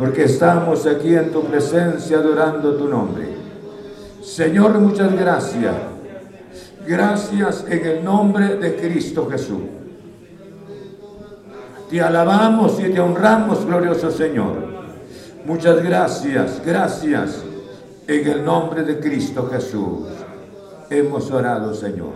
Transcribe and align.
porque 0.00 0.24
estamos 0.24 0.86
aquí 0.86 1.14
en 1.14 1.30
tu 1.30 1.44
presencia 1.44 2.16
adorando 2.16 2.74
tu 2.74 2.88
nombre. 2.88 3.28
Señor, 4.22 4.78
muchas 4.78 5.12
gracias. 5.14 5.74
Gracias 6.86 7.66
en 7.68 7.86
el 7.86 8.02
nombre 8.02 8.56
de 8.56 8.76
Cristo 8.76 9.28
Jesús. 9.30 9.60
Te 11.90 12.00
alabamos 12.00 12.80
y 12.80 12.88
te 12.88 12.98
honramos, 12.98 13.66
glorioso 13.66 14.10
Señor. 14.10 14.56
Muchas 15.44 15.82
gracias, 15.84 16.62
gracias 16.64 17.42
en 18.06 18.26
el 18.26 18.42
nombre 18.42 18.82
de 18.84 19.00
Cristo 19.00 19.50
Jesús. 19.52 20.06
Hemos 20.88 21.30
orado, 21.30 21.74
Señor. 21.74 22.14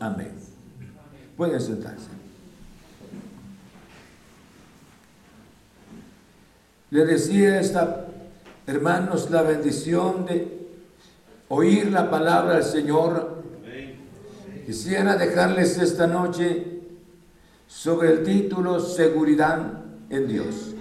Amén. 0.00 0.32
Pueden 1.36 1.60
sentarse. 1.60 2.19
Le 6.90 7.04
decía 7.04 7.60
esta, 7.60 8.06
hermanos, 8.66 9.30
la 9.30 9.42
bendición 9.42 10.26
de 10.26 10.68
oír 11.48 11.90
la 11.90 12.10
palabra 12.10 12.54
del 12.54 12.64
Señor. 12.64 13.42
Quisiera 14.66 15.16
dejarles 15.16 15.78
esta 15.78 16.06
noche 16.06 16.80
sobre 17.68 18.12
el 18.12 18.22
título 18.24 18.80
Seguridad 18.80 19.84
en 20.10 20.26
Dios. 20.26 20.74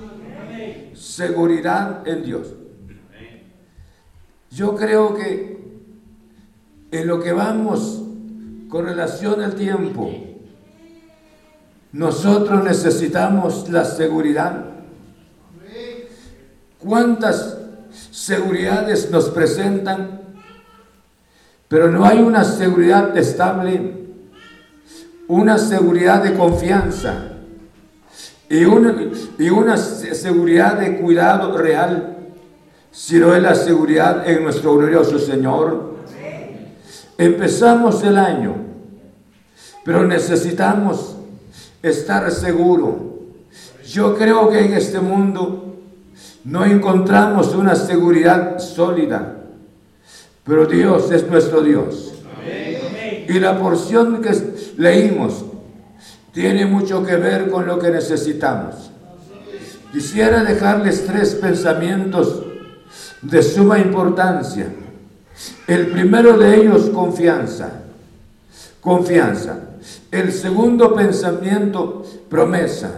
Seguridad 0.96 2.08
en 2.08 2.24
Dios. 2.24 2.54
Yo 4.52 4.76
creo 4.76 5.14
que 5.14 5.60
en 6.92 7.08
lo 7.08 7.20
que 7.20 7.32
vamos 7.32 8.02
con 8.68 8.86
relación 8.86 9.42
al 9.42 9.54
tiempo, 9.54 10.12
nosotros 11.92 12.64
necesitamos 12.64 13.70
la 13.70 13.86
seguridad. 13.86 14.79
¿Cuántas 16.80 17.58
seguridades 18.12 19.12
nos 19.12 19.30
presentan? 19.30 20.22
Pero 21.68 21.92
no 21.92 22.06
hay 22.06 22.20
una 22.20 22.46
seguridad 22.46 23.16
estable, 23.18 24.06
una 25.28 25.58
seguridad 25.58 26.24
de 26.24 26.36
confianza 26.36 27.34
y 28.50 28.64
una, 28.64 28.96
y 29.38 29.50
una 29.50 29.76
seguridad 29.78 30.80
de 30.80 31.00
cuidado 31.00 31.58
real, 31.58 32.18
sino 32.92 33.36
es 33.36 33.44
la 33.44 33.56
seguridad 33.56 34.28
en 34.28 34.44
nuestro 34.44 34.76
glorioso 34.78 35.20
Señor. 35.20 35.96
Empezamos 37.18 38.02
el 38.04 38.18
año, 38.18 38.56
pero 39.84 40.08
necesitamos 40.08 41.18
estar 41.84 42.32
seguros. 42.32 42.96
Yo 43.86 44.16
creo 44.18 44.50
que 44.50 44.60
en 44.60 44.74
este 44.74 45.02
mundo 45.02 45.69
no 46.44 46.66
encontramos 46.66 47.54
una 47.56 47.76
seguridad 47.76 48.60
sólida, 48.60 49.38
pero 50.44 50.66
Dios 50.66 51.12
es 51.12 51.28
nuestro 51.28 51.62
Dios. 51.62 52.14
Y 53.28 53.40
la 53.40 53.60
porción 53.60 54.22
que 54.22 54.32
leímos 54.78 55.46
tiene 56.34 56.66
mucho 56.66 57.06
que 57.06 57.16
ver 57.16 57.50
con 57.50 57.68
lo 57.68 57.78
que 57.78 57.92
necesitamos. 57.92 58.92
Quisiera 59.92 60.44
dejarles 60.44 61.06
tres 61.06 61.36
pensamientos 61.36 62.44
de 63.22 63.44
suma 63.44 63.80
importancia 63.80 64.68
el 65.68 65.88
primero 65.88 66.38
de 66.38 66.62
ellos, 66.62 66.90
confianza. 66.90 67.70
Confianza. 68.82 69.60
El 70.12 70.32
segundo 70.32 70.94
pensamiento, 70.96 72.04
promesa. 72.30 72.92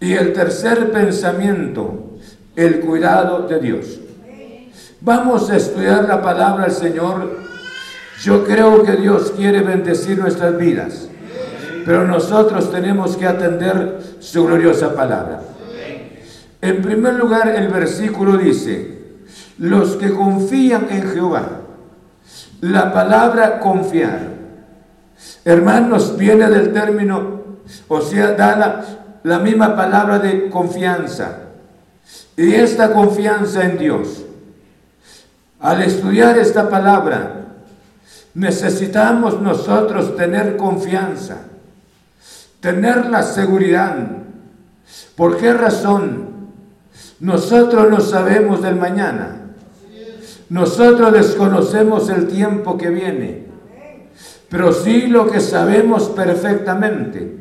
Y 0.00 0.12
el 0.14 0.32
tercer 0.32 0.90
pensamiento, 0.90 2.05
el 2.56 2.80
cuidado 2.80 3.46
de 3.46 3.60
Dios. 3.60 4.00
Vamos 5.02 5.50
a 5.50 5.56
estudiar 5.56 6.08
la 6.08 6.22
palabra 6.22 6.64
del 6.64 6.72
Señor. 6.72 7.38
Yo 8.22 8.44
creo 8.44 8.82
que 8.82 8.96
Dios 8.96 9.32
quiere 9.36 9.60
bendecir 9.60 10.18
nuestras 10.18 10.56
vidas, 10.56 11.08
pero 11.84 12.06
nosotros 12.06 12.72
tenemos 12.72 13.16
que 13.16 13.26
atender 13.26 14.00
su 14.20 14.46
gloriosa 14.46 14.94
palabra. 14.94 15.42
En 16.62 16.80
primer 16.80 17.14
lugar, 17.14 17.48
el 17.48 17.68
versículo 17.68 18.38
dice, 18.38 18.96
los 19.58 19.96
que 19.96 20.12
confían 20.12 20.88
en 20.90 21.10
Jehová. 21.10 21.60
La 22.62 22.92
palabra 22.92 23.60
confiar, 23.60 24.30
hermanos, 25.44 26.16
viene 26.16 26.48
del 26.48 26.72
término, 26.72 27.42
o 27.86 28.00
sea, 28.00 28.32
da 28.32 28.56
la, 28.56 28.84
la 29.22 29.38
misma 29.40 29.76
palabra 29.76 30.18
de 30.18 30.48
confianza. 30.48 31.45
Y 32.36 32.54
esta 32.54 32.92
confianza 32.92 33.64
en 33.64 33.78
Dios, 33.78 34.24
al 35.58 35.82
estudiar 35.82 36.38
esta 36.38 36.68
palabra, 36.68 37.46
necesitamos 38.34 39.40
nosotros 39.40 40.16
tener 40.16 40.56
confianza, 40.58 41.38
tener 42.60 43.06
la 43.06 43.22
seguridad. 43.22 43.96
¿Por 45.16 45.38
qué 45.38 45.54
razón? 45.54 46.26
Nosotros 47.20 47.90
no 47.90 48.00
sabemos 48.00 48.62
del 48.62 48.76
mañana. 48.76 49.36
Nosotros 50.50 51.12
desconocemos 51.12 52.08
el 52.10 52.28
tiempo 52.28 52.76
que 52.76 52.90
viene, 52.90 53.46
pero 54.48 54.72
sí 54.72 55.06
lo 55.06 55.28
que 55.28 55.40
sabemos 55.40 56.04
perfectamente, 56.10 57.36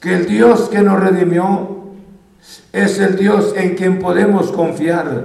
que 0.00 0.14
el 0.16 0.26
Dios 0.26 0.68
que 0.68 0.82
nos 0.82 1.00
redimió 1.00 1.75
es 2.76 2.98
el 2.98 3.16
Dios 3.16 3.54
en 3.56 3.74
quien 3.74 3.98
podemos 3.98 4.52
confiar. 4.52 5.24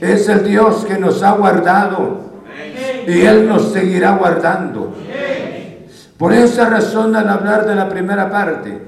Es 0.00 0.28
el 0.28 0.44
Dios 0.44 0.84
que 0.84 0.98
nos 0.98 1.22
ha 1.22 1.32
guardado 1.32 2.20
y 3.06 3.20
Él 3.22 3.48
nos 3.48 3.72
seguirá 3.72 4.16
guardando. 4.16 4.94
Por 6.16 6.32
esa 6.32 6.70
razón 6.70 7.16
al 7.16 7.28
hablar 7.28 7.66
de 7.66 7.74
la 7.74 7.88
primera 7.88 8.30
parte, 8.30 8.80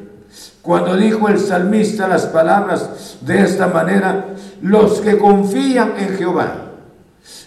cuando 0.62 0.96
dijo 0.96 1.28
el 1.28 1.38
salmista 1.38 2.06
las 2.06 2.26
palabras 2.26 3.18
de 3.20 3.42
esta 3.42 3.66
manera, 3.66 4.26
los 4.62 5.00
que 5.00 5.18
confían 5.18 5.94
en 5.98 6.16
Jehová, 6.16 6.66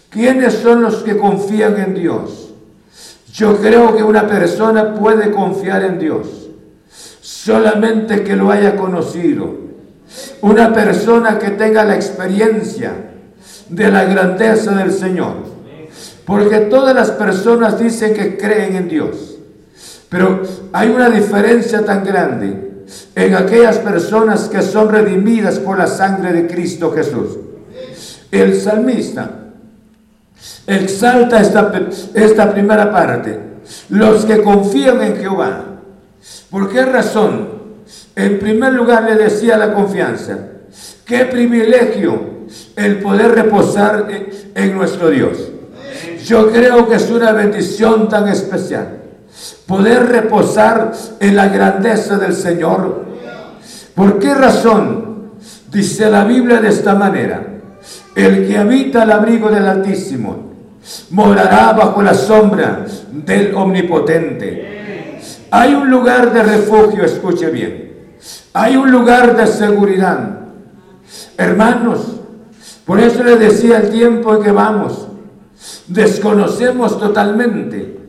¿Quiénes 0.09 0.55
son 0.55 0.81
los 0.81 1.03
que 1.03 1.17
confían 1.17 1.77
en 1.77 1.93
Dios? 1.93 2.49
Yo 3.31 3.57
creo 3.57 3.95
que 3.95 4.01
una 4.01 4.27
persona 4.27 4.95
puede 4.95 5.31
confiar 5.31 5.83
en 5.83 5.99
Dios 5.99 6.27
solamente 7.21 8.23
que 8.23 8.35
lo 8.35 8.51
haya 8.51 8.75
conocido. 8.75 9.68
Una 10.41 10.73
persona 10.73 11.37
que 11.37 11.51
tenga 11.51 11.83
la 11.83 11.95
experiencia 11.95 12.93
de 13.69 13.91
la 13.91 14.03
grandeza 14.05 14.71
del 14.71 14.91
Señor. 14.91 15.35
Porque 16.25 16.59
todas 16.61 16.95
las 16.95 17.11
personas 17.11 17.79
dicen 17.79 18.13
que 18.13 18.37
creen 18.37 18.75
en 18.75 18.87
Dios. 18.87 19.37
Pero 20.09 20.41
hay 20.73 20.89
una 20.89 21.09
diferencia 21.09 21.83
tan 21.85 22.03
grande 22.03 22.85
en 23.15 23.35
aquellas 23.35 23.77
personas 23.77 24.47
que 24.47 24.61
son 24.61 24.89
redimidas 24.89 25.59
por 25.59 25.77
la 25.77 25.87
sangre 25.87 26.33
de 26.33 26.47
Cristo 26.47 26.91
Jesús. 26.91 27.37
El 28.31 28.59
salmista 28.59 29.39
Exalta 30.69 31.41
esta, 31.41 31.71
esta 32.13 32.51
primera 32.51 32.91
parte. 32.91 33.39
Los 33.89 34.25
que 34.25 34.41
confían 34.41 35.01
en 35.01 35.17
Jehová. 35.17 35.63
¿Por 36.49 36.69
qué 36.69 36.85
razón? 36.85 37.58
En 38.15 38.39
primer 38.39 38.73
lugar 38.73 39.03
le 39.03 39.15
decía 39.15 39.57
la 39.57 39.73
confianza. 39.73 40.37
Qué 41.05 41.25
privilegio 41.25 42.39
el 42.75 42.99
poder 42.99 43.31
reposar 43.31 44.07
en 44.55 44.75
nuestro 44.75 45.09
Dios. 45.09 45.37
Yo 46.25 46.51
creo 46.51 46.87
que 46.87 46.95
es 46.95 47.09
una 47.09 47.31
bendición 47.31 48.09
tan 48.09 48.27
especial. 48.27 48.99
Poder 49.65 50.07
reposar 50.07 50.91
en 51.19 51.35
la 51.35 51.47
grandeza 51.47 52.17
del 52.17 52.33
Señor. 52.33 53.05
¿Por 53.95 54.19
qué 54.19 54.33
razón? 54.33 55.31
Dice 55.71 56.09
la 56.09 56.25
Biblia 56.25 56.59
de 56.59 56.69
esta 56.69 56.95
manera. 56.95 57.45
El 58.15 58.47
que 58.47 58.57
habita 58.57 59.03
el 59.03 59.11
abrigo 59.11 59.49
del 59.49 59.67
Altísimo 59.67 60.49
morará 61.11 61.73
bajo 61.73 62.01
la 62.01 62.13
sombra 62.13 62.85
del 63.11 63.53
Omnipotente. 63.53 64.78
Hay 65.51 65.73
un 65.73 65.89
lugar 65.89 66.33
de 66.33 66.43
refugio, 66.43 67.03
escuche 67.03 67.49
bien. 67.49 67.89
Hay 68.53 68.75
un 68.75 68.91
lugar 68.91 69.35
de 69.35 69.47
seguridad. 69.47 70.39
Hermanos, 71.37 72.19
por 72.85 72.99
eso 72.99 73.23
le 73.23 73.37
decía 73.37 73.77
el 73.77 73.89
tiempo 73.89 74.35
en 74.35 74.43
que 74.43 74.51
vamos. 74.51 75.07
Desconocemos 75.87 76.99
totalmente 76.99 77.99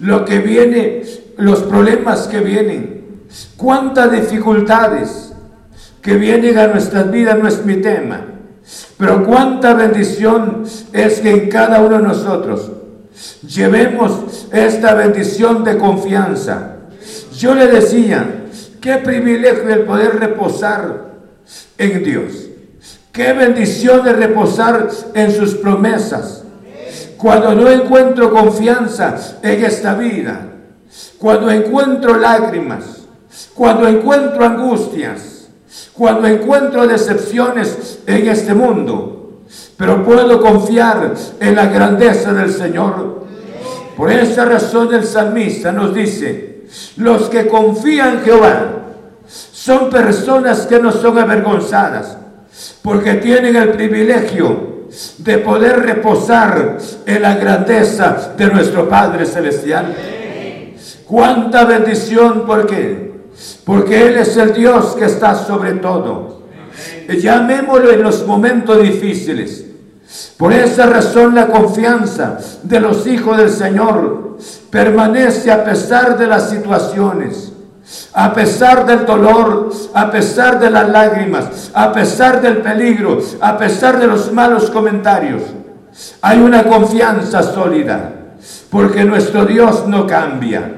lo 0.00 0.24
que 0.24 0.38
viene, 0.38 1.02
los 1.36 1.62
problemas 1.62 2.26
que 2.26 2.40
vienen. 2.40 3.24
Cuántas 3.56 4.10
dificultades 4.10 5.32
que 6.02 6.16
vienen 6.16 6.58
a 6.58 6.68
nuestras 6.68 7.10
vidas 7.10 7.38
no 7.38 7.48
es 7.48 7.64
mi 7.64 7.76
tema. 7.76 8.26
Pero 8.98 9.24
cuánta 9.24 9.74
bendición 9.74 10.64
es 10.92 11.20
que 11.20 11.30
en 11.30 11.48
cada 11.48 11.80
uno 11.80 11.98
de 11.98 12.02
nosotros 12.02 12.70
llevemos 13.46 14.46
esta 14.52 14.94
bendición 14.94 15.64
de 15.64 15.78
confianza. 15.78 16.69
Yo 17.36 17.54
le 17.54 17.68
decía, 17.68 18.44
qué 18.80 18.96
privilegio 18.96 19.68
el 19.68 19.82
poder 19.82 20.18
reposar 20.18 21.10
en 21.78 22.02
Dios. 22.02 22.50
Qué 23.12 23.32
bendición 23.32 24.04
de 24.04 24.12
reposar 24.12 24.88
en 25.14 25.32
sus 25.32 25.54
promesas. 25.54 26.44
Cuando 27.16 27.54
no 27.54 27.68
encuentro 27.70 28.30
confianza 28.30 29.16
en 29.42 29.64
esta 29.64 29.94
vida, 29.94 30.46
cuando 31.18 31.50
encuentro 31.50 32.16
lágrimas, 32.16 33.02
cuando 33.54 33.86
encuentro 33.86 34.44
angustias, 34.44 35.48
cuando 35.92 36.26
encuentro 36.26 36.86
decepciones 36.86 38.00
en 38.06 38.28
este 38.28 38.54
mundo, 38.54 39.42
pero 39.76 40.04
puedo 40.04 40.40
confiar 40.40 41.14
en 41.40 41.54
la 41.54 41.66
grandeza 41.66 42.32
del 42.32 42.52
Señor. 42.52 43.26
Por 43.96 44.10
esa 44.10 44.44
razón 44.44 44.94
el 44.94 45.04
salmista 45.04 45.72
nos 45.72 45.94
dice, 45.94 46.49
los 46.96 47.28
que 47.28 47.46
confían 47.46 48.18
en 48.18 48.24
Jehová 48.24 48.76
son 49.26 49.90
personas 49.90 50.66
que 50.66 50.80
no 50.80 50.90
son 50.92 51.18
avergonzadas, 51.18 52.16
porque 52.82 53.14
tienen 53.14 53.56
el 53.56 53.70
privilegio 53.70 54.70
de 55.18 55.38
poder 55.38 55.80
reposar 55.80 56.78
en 57.06 57.22
la 57.22 57.36
grandeza 57.36 58.32
de 58.36 58.46
nuestro 58.46 58.88
Padre 58.88 59.24
Celestial. 59.26 59.94
Cuánta 61.06 61.64
bendición, 61.64 62.44
¿por 62.46 62.66
qué? 62.66 63.10
Porque 63.64 64.08
Él 64.08 64.16
es 64.16 64.36
el 64.36 64.52
Dios 64.52 64.96
que 64.96 65.04
está 65.06 65.34
sobre 65.34 65.74
todo. 65.74 66.42
Llamémoslo 67.08 67.90
en 67.92 68.02
los 68.02 68.26
momentos 68.26 68.82
difíciles. 68.82 69.69
Por 70.36 70.52
esa 70.52 70.86
razón 70.86 71.34
la 71.34 71.46
confianza 71.46 72.38
de 72.62 72.80
los 72.80 73.06
hijos 73.06 73.36
del 73.36 73.50
Señor 73.50 74.38
permanece 74.70 75.50
a 75.50 75.64
pesar 75.64 76.18
de 76.18 76.26
las 76.26 76.50
situaciones 76.50 77.50
a 78.12 78.32
pesar 78.32 78.86
del 78.86 79.04
dolor, 79.04 79.70
a 79.94 80.10
pesar 80.10 80.60
de 80.60 80.70
las 80.70 80.88
lágrimas, 80.88 81.70
a 81.74 81.92
pesar 81.92 82.40
del 82.40 82.58
peligro, 82.58 83.18
a 83.40 83.56
pesar 83.58 83.98
de 83.98 84.06
los 84.06 84.32
malos 84.32 84.70
comentarios, 84.70 85.42
hay 86.20 86.38
una 86.38 86.64
confianza 86.64 87.42
sólida, 87.42 88.12
porque 88.70 89.04
nuestro 89.04 89.44
Dios 89.44 89.86
no 89.86 90.06
cambia. 90.06 90.76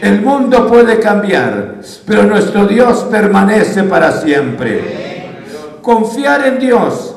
El 0.00 0.22
mundo 0.22 0.66
puede 0.66 0.98
cambiar, 0.98 1.76
pero 2.06 2.24
nuestro 2.24 2.66
Dios 2.66 3.06
permanece 3.10 3.84
para 3.84 4.12
siempre. 4.12 5.36
Confiar 5.82 6.46
en 6.46 6.58
Dios 6.58 7.14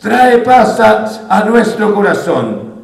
trae 0.00 0.38
paz 0.38 0.80
a, 1.28 1.44
nuestro 1.44 1.94
corazón. 1.94 2.76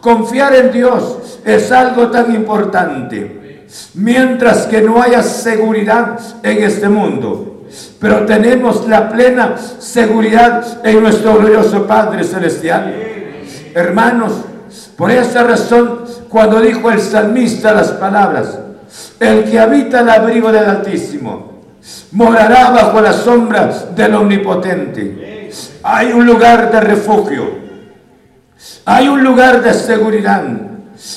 Confiar 0.00 0.54
en 0.54 0.72
Dios 0.72 1.40
es 1.44 1.72
algo 1.72 2.08
tan 2.10 2.34
importante 2.34 3.64
mientras 3.94 4.66
que 4.66 4.82
no 4.82 5.02
haya 5.02 5.22
seguridad 5.22 6.18
en 6.42 6.62
este 6.62 6.88
mundo. 6.88 7.64
Pero 7.98 8.24
tenemos 8.24 8.86
la 8.86 9.08
plena 9.08 9.56
seguridad 9.78 10.86
en 10.86 11.02
nuestro 11.02 11.38
glorioso 11.38 11.86
Padre 11.86 12.24
Celestial. 12.24 12.94
Hermanos, 13.74 14.32
por 14.96 15.10
esa 15.10 15.42
razón, 15.42 16.04
cuando 16.28 16.60
dijo 16.60 16.90
el 16.90 17.00
salmista 17.00 17.72
las 17.72 17.92
palabras, 17.92 18.58
el 19.18 19.44
que 19.44 19.58
habita 19.58 20.00
el 20.00 20.10
abrigo 20.10 20.52
del 20.52 20.64
Altísimo, 20.64 21.62
morará 22.12 22.70
bajo 22.70 23.00
la 23.00 23.12
sombra 23.12 23.66
del 23.94 24.14
Omnipotente. 24.14 25.35
Hay 25.88 26.12
un 26.12 26.26
lugar 26.26 26.72
de 26.72 26.80
refugio, 26.80 27.44
hay 28.84 29.08
un 29.08 29.22
lugar 29.22 29.62
de 29.62 29.72
seguridad 29.72 30.42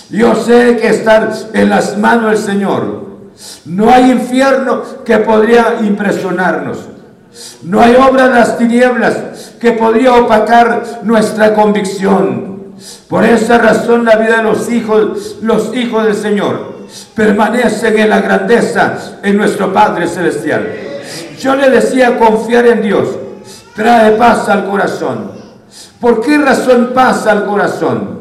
yo 0.09 0.35
sé 0.35 0.77
que 0.77 0.89
estar 0.89 1.31
en 1.53 1.69
las 1.69 1.97
manos 1.97 2.31
del 2.31 2.37
Señor. 2.37 3.09
No 3.65 3.89
hay 3.89 4.11
infierno 4.11 4.83
que 5.05 5.17
podría 5.19 5.77
impresionarnos. 5.81 6.79
No 7.63 7.79
hay 7.79 7.95
obra 7.95 8.27
de 8.27 8.35
las 8.35 8.57
tinieblas 8.57 9.53
que 9.59 9.71
podría 9.73 10.15
opacar 10.15 11.01
nuestra 11.03 11.53
convicción. 11.53 12.73
Por 13.07 13.23
esa 13.23 13.57
razón 13.57 14.05
la 14.05 14.15
vida 14.15 14.37
de 14.37 14.43
los 14.43 14.69
hijos, 14.69 15.37
los 15.41 15.75
hijos 15.75 16.05
del 16.05 16.15
Señor, 16.15 16.79
permanecen 17.15 17.97
en 17.99 18.09
la 18.09 18.21
grandeza 18.21 18.95
en 19.23 19.37
nuestro 19.37 19.71
Padre 19.71 20.07
Celestial. 20.07 20.67
Yo 21.39 21.55
le 21.55 21.69
decía 21.69 22.17
confiar 22.17 22.67
en 22.67 22.81
Dios 22.81 23.07
trae 23.79 24.11
paz 24.11 24.49
al 24.49 24.65
corazón. 24.65 25.31
¿Por 26.01 26.19
qué 26.19 26.37
razón 26.37 26.91
paz 26.93 27.25
al 27.27 27.45
corazón? 27.45 28.19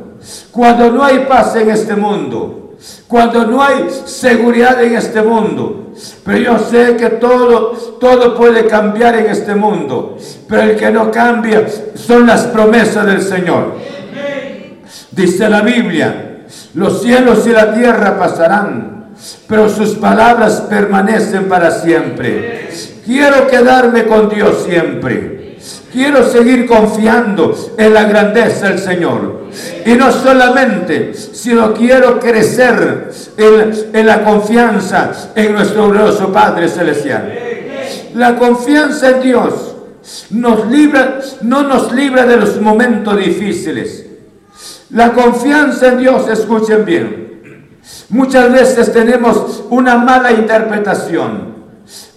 Cuando 0.52 0.92
no 0.92 1.02
hay 1.02 1.26
paz 1.28 1.56
en 1.56 1.68
este 1.70 1.96
mundo, 1.96 2.76
cuando 3.08 3.44
no 3.44 3.60
hay 3.60 3.88
seguridad 4.04 4.80
en 4.84 4.94
este 4.94 5.20
mundo, 5.20 5.94
pero 6.24 6.38
yo 6.38 6.58
sé 6.60 6.94
que 6.94 7.10
todo, 7.10 7.72
todo 7.98 8.36
puede 8.36 8.66
cambiar 8.66 9.16
en 9.16 9.26
este 9.26 9.56
mundo, 9.56 10.16
pero 10.48 10.62
el 10.62 10.76
que 10.76 10.92
no 10.92 11.10
cambia 11.10 11.66
son 11.96 12.28
las 12.28 12.42
promesas 12.46 13.04
del 13.04 13.20
Señor. 13.20 13.74
Dice 15.10 15.48
la 15.48 15.62
Biblia, 15.62 16.44
los 16.74 17.02
cielos 17.02 17.44
y 17.48 17.50
la 17.50 17.74
tierra 17.74 18.16
pasarán, 18.16 19.08
pero 19.48 19.68
sus 19.68 19.96
palabras 19.96 20.60
permanecen 20.70 21.48
para 21.48 21.72
siempre. 21.72 22.68
Quiero 23.04 23.48
quedarme 23.48 24.04
con 24.04 24.28
Dios 24.28 24.64
siempre. 24.64 25.37
Quiero 25.92 26.22
seguir 26.28 26.66
confiando 26.66 27.54
en 27.76 27.94
la 27.94 28.04
grandeza 28.04 28.68
del 28.68 28.78
Señor. 28.78 29.48
Y 29.84 29.92
no 29.94 30.12
solamente, 30.12 31.14
sino 31.14 31.72
quiero 31.72 32.20
crecer 32.20 33.10
en, 33.36 34.06
la 34.06 34.22
confianza 34.22 35.32
en 35.34 35.54
nuestro 35.54 35.88
glorioso 35.88 36.30
Padre 36.32 36.68
Celestial. 36.68 37.32
La 38.14 38.36
confianza 38.36 39.10
en 39.10 39.22
Dios 39.22 39.74
nos 40.30 40.66
libra, 40.66 41.20
no 41.42 41.62
nos 41.62 41.92
libra 41.92 42.26
de 42.26 42.36
los 42.36 42.60
momentos 42.60 43.16
difíciles. 43.16 44.06
La 44.90 45.12
confianza 45.12 45.88
en 45.88 45.98
Dios, 45.98 46.28
escuchen 46.28 46.84
bien, 46.84 47.78
muchas 48.10 48.52
veces 48.52 48.92
tenemos 48.92 49.64
una 49.70 49.96
mala 49.96 50.32
interpretación 50.32 51.56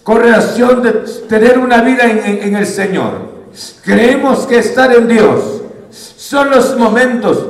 con 0.03 0.19
relación 0.19 0.81
de 0.81 0.91
tener 1.29 1.57
una 1.57 1.81
vida 1.81 2.03
en 2.03 2.55
el 2.55 2.65
Señor. 2.65 3.30
Creemos 3.83 4.45
que 4.47 4.59
estar 4.59 4.93
en 4.93 5.07
Dios 5.07 5.61
son 5.91 6.49
los 6.49 6.77
momentos 6.77 7.45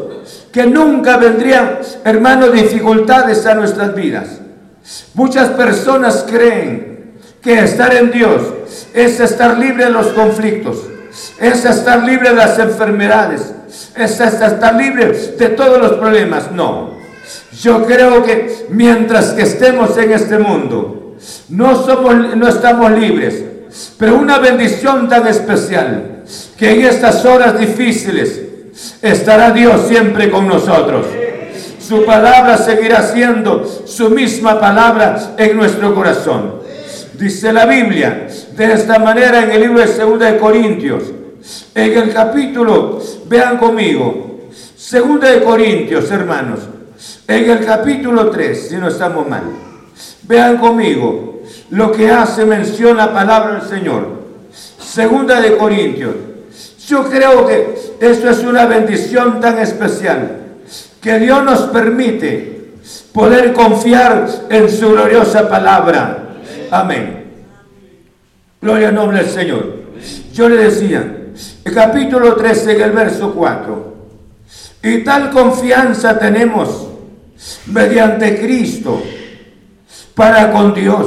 que 0.51 0.65
nunca 0.65 1.18
vendrían, 1.18 1.80
hermanos, 2.03 2.53
dificultades 2.53 3.45
a 3.45 3.56
nuestras 3.56 3.95
vidas. 3.95 4.39
Muchas 5.13 5.50
personas 5.50 6.25
creen 6.30 7.13
que 7.42 7.59
estar 7.59 7.94
en 7.94 8.12
Dios 8.12 8.42
es 8.94 9.19
estar 9.19 9.57
libre 9.57 9.86
de 9.86 9.92
los 9.92 10.07
conflictos, 10.07 10.77
es 11.39 11.65
estar 11.65 12.03
libre 12.03 12.30
de 12.30 12.36
las 12.36 12.59
enfermedades, 12.59 13.53
es 13.96 14.20
estar 14.20 14.75
libre 14.75 15.12
de 15.38 15.50
todos 15.50 15.79
los 15.79 15.93
problemas. 15.93 16.51
No, 16.51 16.91
yo 17.62 17.86
creo 17.86 18.24
que 18.24 18.65
mientras 18.70 19.29
que 19.29 19.43
estemos 19.43 19.98
en 19.98 20.12
este 20.12 20.38
mundo, 20.38 21.15
no, 21.50 21.86
somos, 21.86 22.36
no 22.36 22.48
estamos 22.48 22.91
libres 22.91 23.50
pero 23.98 24.18
una 24.18 24.40
bendición 24.40 25.08
tan 25.08 25.28
especial 25.28 26.24
que 26.58 26.72
en 26.72 26.82
estas 26.82 27.25
horas 27.25 27.60
difíciles 27.60 28.42
estará 29.01 29.51
Dios 29.51 29.88
siempre 29.88 30.30
con 30.30 30.48
nosotros. 30.48 31.06
Su 31.80 32.06
palabra 32.06 32.58
seguirá 32.58 33.04
siendo 33.04 33.66
su 33.86 34.10
misma 34.10 34.60
palabra 34.60 35.36
en 35.38 35.58
nuestro 35.58 35.94
corazón. 35.94 36.62
Dice 37.13 37.51
la 37.51 37.66
Biblia 37.66 38.28
de 38.56 38.74
esta 38.74 38.98
manera 39.00 39.44
en 39.44 39.51
el 39.51 39.62
libro 39.62 39.80
de 39.80 39.94
2 39.94 40.20
de 40.20 40.38
Corintios, 40.38 41.04
en 41.75 41.98
el 41.98 42.13
capítulo, 42.13 43.01
vean 43.28 43.58
conmigo, 43.58 44.50
2 44.92 45.22
de 45.22 45.44
Corintios, 45.44 46.10
hermanos, 46.12 46.60
en 47.28 47.50
el 47.50 47.66
capítulo 47.66 48.30
3, 48.30 48.68
si 48.70 48.75
no 48.75 48.88
estamos 48.88 49.28
mal. 49.28 49.44
Vean 50.24 50.58
conmigo, 50.58 51.40
lo 51.70 51.91
que 51.91 52.12
hace 52.12 52.46
mención 52.46 52.98
la 52.98 53.13
palabra 53.13 53.60
del 53.60 53.70
Señor. 53.70 54.22
Segunda 54.79 55.39
de 55.39 55.58
Corintios. 55.58 56.15
Yo 56.88 57.10
creo 57.10 57.48
que 57.48 57.75
esto 58.00 58.29
es 58.29 58.39
una 58.39 58.65
bendición 58.65 59.39
tan 59.39 59.60
especial 59.60 60.38
que 61.01 61.20
Dios 61.20 61.43
nos 61.43 61.62
permite 61.63 62.74
poder 63.13 63.53
confiar 63.53 64.27
en 64.50 64.70
su 64.70 64.91
gloriosa 64.91 65.48
palabra. 65.48 66.36
Amén. 66.70 67.25
Gloria 68.62 68.89
al 68.89 68.96
nombre 68.96 69.20
del 69.20 69.29
Señor. 69.29 69.75
Yo 70.34 70.50
le 70.50 70.58
decía, 70.58 71.17
el 71.63 71.74
capítulo 71.74 72.36
13, 72.36 72.74
en 72.74 72.81
el 72.81 72.91
verso 72.91 73.34
4. 73.34 73.96
Y 74.84 75.03
tal 75.03 75.29
confianza 75.29 76.17
tenemos 76.17 76.88
mediante 77.67 78.39
Cristo 78.39 79.01
para 80.15 80.51
con 80.51 80.74
Dios 80.74 81.05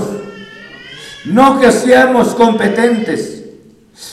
no 1.25 1.61
que 1.61 1.71
seamos 1.73 2.35
competentes 2.35 3.45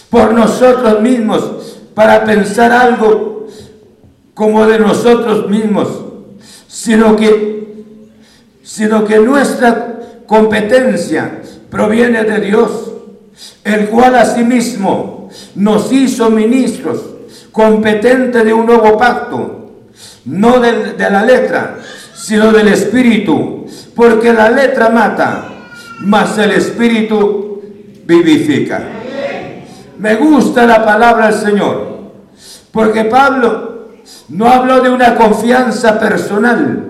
por 0.10 0.34
nosotros 0.34 1.02
mismos 1.02 1.80
para 1.94 2.24
pensar 2.24 2.72
algo 2.72 3.48
como 4.34 4.66
de 4.66 4.80
nosotros 4.80 5.50
mismos, 5.50 5.88
sino 6.68 7.16
que, 7.16 7.86
sino 8.64 9.06
que 9.06 9.20
nuestra 9.20 10.00
competencia 10.26 11.42
proviene 11.70 12.24
de 12.24 12.40
Dios, 12.40 12.92
el 13.64 13.90
cual 13.90 14.16
asimismo 14.16 15.30
nos 15.56 15.92
hizo 15.92 16.30
ministros 16.30 17.02
competentes 17.52 18.44
de 18.44 18.54
un 18.54 18.66
nuevo 18.66 18.98
pacto, 18.98 19.72
no 20.26 20.60
de, 20.60 20.94
de 20.94 21.10
la 21.10 21.24
letra, 21.24 21.80
sino 22.16 22.52
del 22.52 22.70
espíritu, 22.70 23.66
porque 23.96 24.32
la 24.32 24.50
letra 24.50 24.90
mata, 24.90 25.51
mas 26.02 26.38
el 26.38 26.52
espíritu 26.52 27.62
vivifica. 28.06 28.82
Me 29.98 30.16
gusta 30.16 30.66
la 30.66 30.84
palabra 30.84 31.28
del 31.28 31.40
Señor, 31.40 32.12
porque 32.72 33.06
Pablo 33.06 33.90
no 34.30 34.48
habló 34.50 34.82
de 34.82 34.90
una 34.90 35.16
confianza 35.16 36.00
personal, 36.00 36.88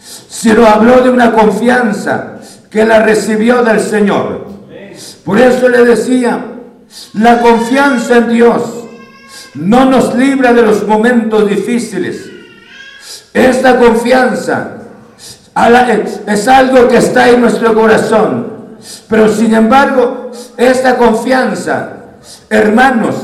sino 0.00 0.66
habló 0.66 1.00
de 1.00 1.10
una 1.10 1.32
confianza 1.32 2.38
que 2.70 2.84
la 2.84 3.00
recibió 3.00 3.62
del 3.62 3.80
Señor. 3.80 4.46
Por 5.24 5.38
eso 5.38 5.68
le 5.68 5.84
decía, 5.84 6.44
la 7.14 7.40
confianza 7.40 8.18
en 8.18 8.28
Dios 8.30 8.62
no 9.54 9.84
nos 9.84 10.14
libra 10.14 10.52
de 10.52 10.62
los 10.62 10.86
momentos 10.86 11.48
difíciles. 11.48 12.30
Esta 13.32 13.78
confianza 13.78 14.78
es 16.26 16.48
algo 16.48 16.88
que 16.88 16.96
está 16.96 17.30
en 17.30 17.40
nuestro 17.40 17.74
corazón. 17.74 18.53
Pero 19.08 19.28
sin 19.28 19.54
embargo, 19.54 20.30
esta 20.56 20.96
confianza, 20.96 21.90
hermanos, 22.48 23.14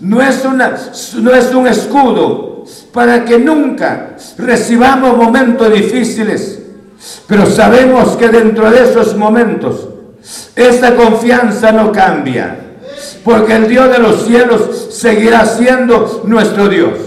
no 0.00 0.20
es, 0.20 0.44
una, 0.44 0.76
no 1.20 1.32
es 1.32 1.54
un 1.54 1.66
escudo 1.66 2.64
para 2.92 3.24
que 3.24 3.38
nunca 3.38 4.16
recibamos 4.38 5.16
momentos 5.16 5.72
difíciles. 5.72 6.60
Pero 7.26 7.46
sabemos 7.46 8.16
que 8.16 8.28
dentro 8.28 8.70
de 8.70 8.82
esos 8.82 9.16
momentos, 9.16 9.88
esta 10.54 10.94
confianza 10.94 11.72
no 11.72 11.92
cambia. 11.92 12.58
Porque 13.24 13.54
el 13.54 13.68
Dios 13.68 13.90
de 13.90 13.98
los 13.98 14.24
cielos 14.24 14.88
seguirá 14.90 15.46
siendo 15.46 16.22
nuestro 16.26 16.68
Dios. 16.68 16.98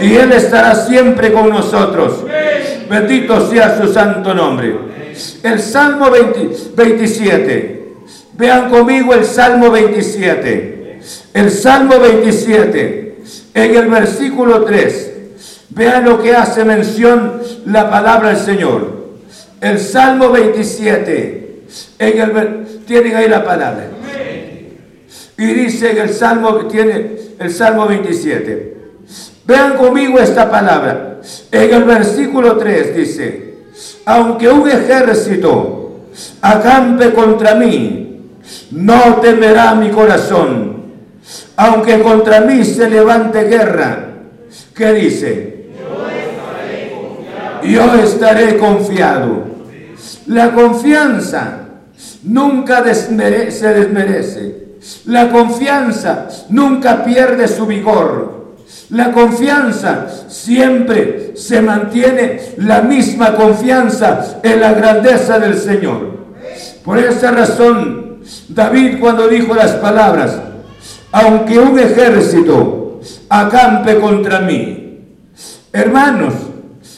Y 0.00 0.14
Él 0.14 0.32
estará 0.32 0.74
siempre 0.74 1.32
con 1.32 1.48
nosotros. 1.48 2.24
Bendito 2.88 3.48
sea 3.48 3.80
su 3.80 3.92
santo 3.92 4.34
nombre. 4.34 4.91
El 5.42 5.60
Salmo 5.60 6.10
27. 6.10 7.82
Vean 8.34 8.70
conmigo 8.70 9.14
el 9.14 9.24
Salmo 9.24 9.70
27. 9.70 11.00
El 11.34 11.50
Salmo 11.50 11.98
27. 11.98 13.16
En 13.54 13.76
el 13.76 13.88
versículo 13.88 14.64
3. 14.64 15.12
Vean 15.70 16.04
lo 16.04 16.22
que 16.22 16.34
hace 16.34 16.64
mención 16.64 17.40
la 17.66 17.90
palabra 17.90 18.30
del 18.30 18.38
Señor. 18.38 19.02
El 19.60 19.78
Salmo 19.78 20.30
27. 20.30 21.62
En 21.98 22.20
el, 22.20 22.66
tienen 22.86 23.16
ahí 23.16 23.28
la 23.28 23.44
palabra. 23.44 23.88
Y 25.38 25.46
dice 25.46 25.90
en 25.90 25.98
el 25.98 26.10
Salmo, 26.10 26.66
tiene 26.66 27.16
el 27.38 27.50
Salmo 27.50 27.86
27. 27.86 28.76
Vean 29.44 29.76
conmigo 29.76 30.18
esta 30.18 30.50
palabra. 30.50 31.20
En 31.50 31.74
el 31.74 31.84
versículo 31.84 32.56
3 32.56 32.96
dice, 32.96 33.51
aunque 34.04 34.48
un 34.48 34.68
ejército 34.68 36.00
acampe 36.40 37.12
contra 37.12 37.54
mí, 37.54 38.20
no 38.70 39.16
temerá 39.16 39.74
mi 39.74 39.90
corazón. 39.90 40.82
Aunque 41.56 42.00
contra 42.00 42.40
mí 42.40 42.64
se 42.64 42.88
levante 42.90 43.44
guerra, 43.44 44.08
¿qué 44.74 44.92
dice? 44.92 45.66
Yo 47.62 47.94
estaré 47.94 48.56
confiado. 48.56 49.44
La 50.26 50.52
confianza 50.52 51.68
nunca 52.24 52.82
se 52.92 53.68
desmerece. 53.74 54.62
La 55.06 55.30
confianza 55.30 56.28
nunca 56.48 57.04
pierde 57.04 57.46
su 57.46 57.66
vigor. 57.66 58.41
La 58.90 59.10
confianza 59.10 60.06
siempre 60.28 61.32
se 61.34 61.62
mantiene 61.62 62.40
la 62.58 62.82
misma 62.82 63.34
confianza 63.34 64.40
en 64.42 64.60
la 64.60 64.72
grandeza 64.74 65.38
del 65.38 65.56
Señor. 65.56 66.18
Por 66.84 66.98
esa 66.98 67.30
razón, 67.30 68.20
David 68.48 68.98
cuando 69.00 69.28
dijo 69.28 69.54
las 69.54 69.72
palabras, 69.72 70.38
aunque 71.10 71.58
un 71.58 71.78
ejército 71.78 73.00
acampe 73.28 73.98
contra 73.98 74.40
mí, 74.40 75.00
hermanos, 75.72 76.34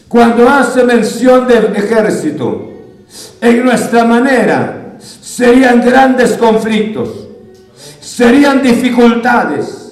cuando 0.09 0.49
hace 0.49 0.85
mención 0.85 1.47
del 1.47 1.75
ejército, 1.77 2.71
en 3.41 3.65
nuestra 3.65 4.05
manera 4.05 4.97
serían 4.99 5.81
grandes 5.81 6.33
conflictos, 6.33 7.09
serían 8.01 8.63
dificultades, 8.63 9.84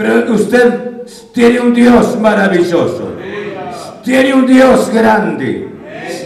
pero 0.00 0.32
usted 0.32 1.02
tiene 1.34 1.60
un 1.60 1.74
Dios 1.74 2.18
maravilloso. 2.18 3.12
Tiene 4.02 4.32
un 4.32 4.46
Dios 4.46 4.88
grande. 4.88 5.68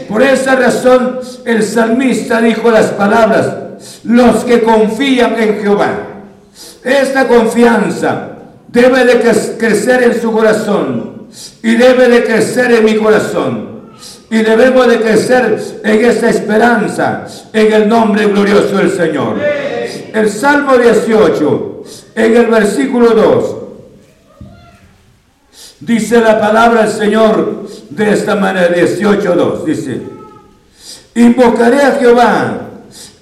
Por 0.09 0.23
esa 0.23 0.55
razón 0.55 1.19
el 1.45 1.61
salmista 1.61 2.41
dijo 2.41 2.71
las 2.71 2.91
palabras, 2.91 3.53
los 4.05 4.45
que 4.45 4.63
confían 4.63 5.35
en 5.43 5.61
Jehová. 5.61 5.93
Esta 6.85 7.27
confianza 7.27 8.37
debe 8.69 9.05
de 9.07 9.19
crecer 9.59 10.05
en 10.05 10.21
su 10.21 10.31
corazón 10.31 11.27
y 11.61 11.75
debe 11.75 12.07
de 12.07 12.23
crecer 12.23 12.71
en 12.71 12.85
mi 12.85 12.95
corazón. 12.95 13.91
Y 14.31 14.37
debemos 14.37 14.87
de 14.87 15.01
crecer 15.01 15.59
en 15.83 16.05
esa 16.05 16.31
esperanza, 16.31 17.27
en 17.53 17.73
el 17.73 17.89
nombre 17.89 18.27
glorioso 18.27 18.77
del 18.77 18.93
Señor. 18.93 19.37
El 20.13 20.31
Salmo 20.31 20.79
18, 20.79 21.83
en 22.15 22.37
el 22.37 22.47
versículo 22.47 23.11
2, 23.11 23.64
Dice 25.85 26.19
la 26.19 26.41
palabra 26.41 26.85
del 26.85 26.93
Señor 26.93 27.69
de 27.91 28.11
esta 28.11 28.37
manera, 28.37 28.75
18.2, 28.75 29.65
dice, 29.65 30.01
invocaré 31.15 31.83
a 31.83 31.93
Jehová, 31.93 32.61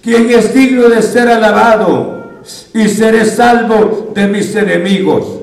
quien 0.00 0.30
es 0.30 0.54
digno 0.54 0.88
de 0.88 1.02
ser 1.02 1.28
alabado, 1.28 2.40
y 2.72 2.86
seré 2.86 3.24
salvo 3.24 4.12
de 4.14 4.28
mis 4.28 4.54
enemigos. 4.54 5.40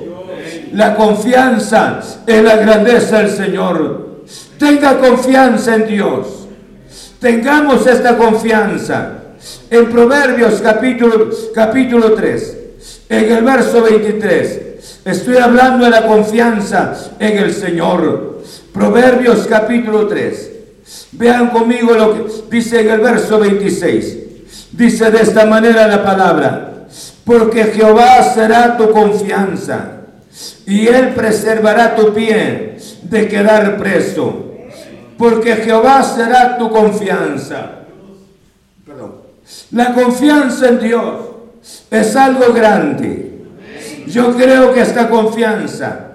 La 0.71 0.95
confianza 0.95 1.99
en 2.25 2.45
la 2.45 2.55
grandeza 2.55 3.17
del 3.17 3.31
Señor. 3.31 4.23
Tenga 4.57 4.97
confianza 4.99 5.75
en 5.75 5.87
Dios. 5.87 6.47
Tengamos 7.19 7.85
esta 7.85 8.15
confianza. 8.17 9.23
En 9.69 9.89
Proverbios 9.89 10.61
capítulo, 10.61 11.29
capítulo 11.53 12.13
3, 12.13 12.57
en 13.09 13.31
el 13.31 13.43
verso 13.43 13.81
23. 13.81 14.68
Estoy 15.09 15.37
hablando 15.37 15.85
de 15.85 15.91
la 15.91 16.05
confianza 16.05 16.93
en 17.17 17.39
el 17.39 17.51
Señor. 17.51 18.43
Proverbios 18.71 19.47
capítulo 19.47 20.07
3. 20.07 20.51
Vean 21.13 21.49
conmigo 21.49 21.93
lo 21.93 22.13
que 22.13 22.31
dice 22.55 22.81
en 22.81 22.91
el 22.91 22.99
verso 22.99 23.39
26. 23.39 24.17
Dice 24.71 25.09
de 25.09 25.21
esta 25.21 25.47
manera 25.47 25.87
la 25.87 26.03
palabra, 26.03 26.85
porque 27.25 27.63
Jehová 27.65 28.21
será 28.21 28.77
tu 28.77 28.91
confianza 28.91 30.01
y 30.67 30.87
él 30.87 31.15
preservará 31.15 31.95
tu 31.95 32.13
pie 32.13 32.77
de 33.01 33.27
quedar 33.27 33.77
preso. 33.77 34.45
Porque 35.17 35.55
Jehová 35.55 36.03
será 36.03 36.55
tu 36.55 36.69
confianza. 36.69 37.71
La 39.71 39.91
confianza 39.91 40.69
en 40.69 40.79
Dios 40.79 41.15
es 41.89 42.15
algo 42.15 42.53
grande. 42.53 43.28
Yo 44.07 44.35
creo 44.35 44.73
que 44.73 44.81
esta 44.81 45.09
confianza 45.09 46.07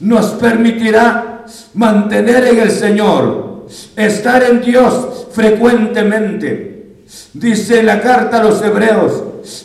nos 0.00 0.26
permitirá 0.32 1.44
mantener 1.74 2.44
en 2.44 2.60
el 2.60 2.70
Señor, 2.70 3.66
estar 3.96 4.42
en 4.42 4.62
Dios 4.62 5.26
frecuentemente. 5.32 7.02
Dice 7.32 7.82
la 7.82 8.00
carta 8.00 8.38
a 8.38 8.44
los 8.44 8.62
hebreos 8.62 9.22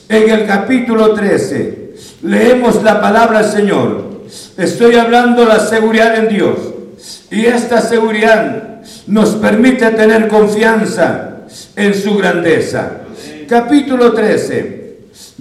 en 0.09 0.29
el 0.29 0.45
capítulo 0.45 1.13
13, 1.13 1.93
leemos 2.23 2.83
la 2.83 3.01
palabra 3.01 3.41
del 3.41 3.51
Señor. 3.51 4.11
Estoy 4.57 4.95
hablando 4.95 5.41
de 5.41 5.47
la 5.47 5.59
seguridad 5.59 6.15
en 6.17 6.29
Dios. 6.29 6.57
Y 7.31 7.45
esta 7.45 7.81
seguridad 7.81 8.81
nos 9.07 9.31
permite 9.31 9.89
tener 9.91 10.27
confianza 10.27 11.37
en 11.75 11.93
su 11.93 12.15
grandeza. 12.15 12.91
Capítulo 13.47 14.13
13 14.13 14.80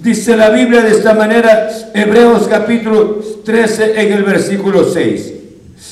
Dice 0.01 0.35
la 0.35 0.49
Biblia 0.49 0.81
de 0.81 0.93
esta 0.93 1.13
manera, 1.13 1.69
Hebreos 1.93 2.47
capítulo 2.49 3.21
13 3.45 4.01
en 4.01 4.13
el 4.13 4.23
versículo 4.23 4.83
6. 4.83 5.33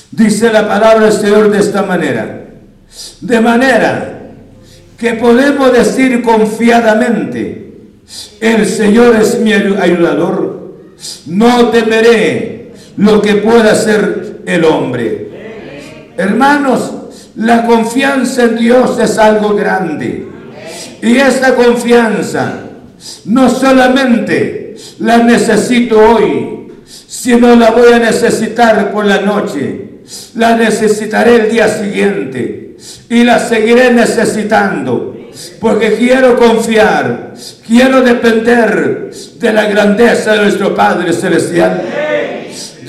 Dice 0.09 0.51
la 0.51 0.67
palabra 0.67 1.05
del 1.05 1.13
Señor 1.13 1.51
de 1.51 1.59
esta 1.59 1.83
manera. 1.83 2.47
De 3.21 3.39
manera 3.39 4.19
que 4.97 5.13
podemos 5.13 5.71
decir 5.71 6.23
confiadamente, 6.23 7.71
el 8.41 8.65
Señor 8.65 9.15
es 9.15 9.39
mi 9.41 9.53
ayudador, 9.53 10.73
no 11.27 11.69
temeré 11.69 12.71
lo 12.97 13.21
que 13.21 13.35
pueda 13.35 13.73
hacer 13.73 14.39
el 14.47 14.65
hombre. 14.65 15.27
Hermanos, 16.17 16.93
la 17.35 17.63
confianza 17.67 18.45
en 18.45 18.57
Dios 18.57 18.97
es 18.97 19.19
algo 19.19 19.53
grande. 19.53 20.27
Y 20.99 21.15
esta 21.15 21.53
confianza 21.53 22.68
no 23.25 23.49
solamente 23.49 24.75
la 24.99 25.19
necesito 25.19 25.99
hoy, 25.99 26.71
si 26.85 27.35
no 27.35 27.55
la 27.55 27.71
voy 27.71 27.93
a 27.93 27.99
necesitar 27.99 28.91
por 28.91 29.05
la 29.05 29.21
noche, 29.21 30.01
la 30.35 30.55
necesitaré 30.55 31.35
el 31.35 31.51
día 31.51 31.67
siguiente 31.67 32.75
y 33.09 33.23
la 33.23 33.39
seguiré 33.39 33.91
necesitando 33.91 35.15
porque 35.59 35.95
quiero 35.95 36.37
confiar, 36.37 37.33
quiero 37.65 38.01
depender 38.01 39.11
de 39.39 39.53
la 39.53 39.65
grandeza 39.65 40.33
de 40.33 40.41
nuestro 40.43 40.75
Padre 40.75 41.13
Celestial. 41.13 41.81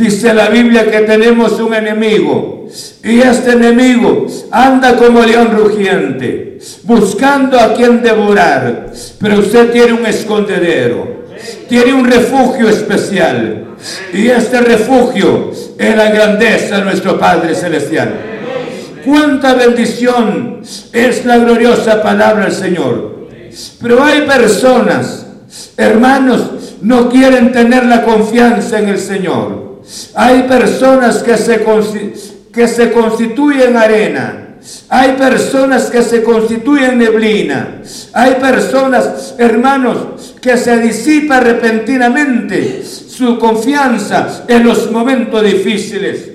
Dice 0.00 0.32
la 0.32 0.48
Biblia 0.48 0.90
que 0.90 1.00
tenemos 1.00 1.60
un 1.60 1.74
enemigo 1.74 2.66
y 3.04 3.20
este 3.20 3.52
enemigo 3.52 4.26
anda 4.50 4.96
como 4.96 5.20
león 5.20 5.50
rugiente, 5.50 6.58
buscando 6.84 7.60
a 7.60 7.74
quien 7.74 8.02
devorar, 8.02 8.92
pero 9.20 9.40
usted 9.40 9.70
tiene 9.70 9.92
un 9.92 10.06
escondedero, 10.06 11.26
tiene 11.68 11.92
un 11.92 12.10
refugio 12.10 12.70
especial 12.70 13.76
y 14.14 14.28
este 14.28 14.62
refugio 14.62 15.50
es 15.76 15.94
la 15.94 16.10
grandeza 16.10 16.78
de 16.78 16.84
nuestro 16.84 17.18
Padre 17.18 17.54
Celestial. 17.54 18.14
Cuánta 19.04 19.52
bendición 19.52 20.62
es 20.94 21.26
la 21.26 21.36
gloriosa 21.36 22.02
palabra 22.02 22.44
del 22.44 22.54
Señor. 22.54 23.28
Pero 23.82 24.02
hay 24.02 24.22
personas, 24.22 25.26
hermanos, 25.76 26.76
no 26.80 27.10
quieren 27.10 27.52
tener 27.52 27.84
la 27.84 28.02
confianza 28.02 28.78
en 28.78 28.88
el 28.88 28.98
Señor. 28.98 29.69
Hay 30.14 30.42
personas 30.42 31.22
que 31.22 31.36
se, 31.36 31.64
que 32.52 32.68
se 32.68 32.92
constituyen 32.92 33.76
arena. 33.76 34.46
Hay 34.88 35.12
personas 35.12 35.84
que 35.84 36.02
se 36.02 36.22
constituyen 36.22 36.98
neblina. 36.98 37.82
Hay 38.12 38.34
personas, 38.34 39.34
hermanos, 39.38 40.34
que 40.40 40.56
se 40.56 40.78
disipa 40.78 41.40
repentinamente 41.40 42.82
su 42.84 43.38
confianza 43.38 44.44
en 44.48 44.64
los 44.64 44.90
momentos 44.90 45.42
difíciles. 45.42 46.30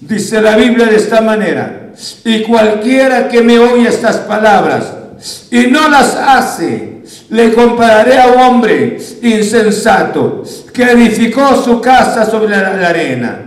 Dice 0.00 0.40
la 0.40 0.56
Biblia 0.56 0.86
de 0.86 0.96
esta 0.96 1.20
manera. 1.20 1.92
Y 2.24 2.42
cualquiera 2.42 3.28
que 3.28 3.42
me 3.42 3.58
oye 3.58 3.88
estas 3.88 4.18
palabras 4.18 4.94
y 5.50 5.66
no 5.66 5.88
las 5.88 6.14
hace, 6.14 6.99
le 7.30 7.52
compararé 7.52 8.18
a 8.18 8.28
un 8.28 8.40
hombre 8.40 8.98
insensato 9.22 10.42
que 10.72 10.82
edificó 10.82 11.62
su 11.62 11.80
casa 11.80 12.28
sobre 12.28 12.50
la 12.50 12.88
arena. 12.88 13.38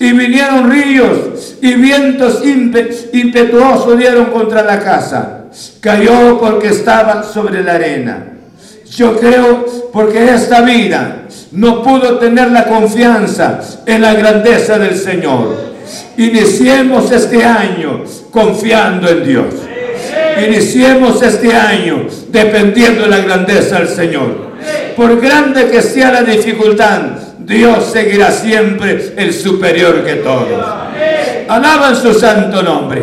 Y 0.00 0.12
vinieron 0.12 0.70
ríos 0.70 1.56
y 1.60 1.74
vientos 1.74 2.42
impetuosos 2.44 3.98
dieron 3.98 4.26
contra 4.26 4.62
la 4.62 4.80
casa. 4.80 5.44
Cayó 5.80 6.38
porque 6.38 6.68
estaba 6.68 7.22
sobre 7.22 7.62
la 7.62 7.74
arena. 7.74 8.24
Yo 8.90 9.16
creo 9.18 9.66
porque 9.92 10.30
esta 10.32 10.62
vida 10.62 11.22
no 11.52 11.82
pudo 11.82 12.18
tener 12.18 12.50
la 12.50 12.64
confianza 12.64 13.60
en 13.86 14.02
la 14.02 14.14
grandeza 14.14 14.78
del 14.78 14.96
Señor. 14.96 15.68
Iniciemos 16.16 17.12
este 17.12 17.44
año 17.44 18.04
confiando 18.30 19.08
en 19.08 19.24
Dios. 19.24 19.54
Iniciemos 20.46 21.22
este 21.22 21.54
año 21.54 22.06
dependiendo 22.28 23.02
de 23.02 23.08
la 23.08 23.18
grandeza 23.18 23.78
del 23.78 23.88
Señor. 23.88 24.48
Por 24.96 25.20
grande 25.20 25.68
que 25.68 25.82
sea 25.82 26.12
la 26.12 26.22
dificultad, 26.22 27.00
Dios 27.38 27.90
seguirá 27.92 28.30
siempre 28.30 29.14
el 29.16 29.32
superior 29.32 30.04
que 30.04 30.16
todos. 30.16 30.64
Alaban 31.48 31.96
su 31.96 32.12
santo 32.14 32.62
nombre. 32.62 33.02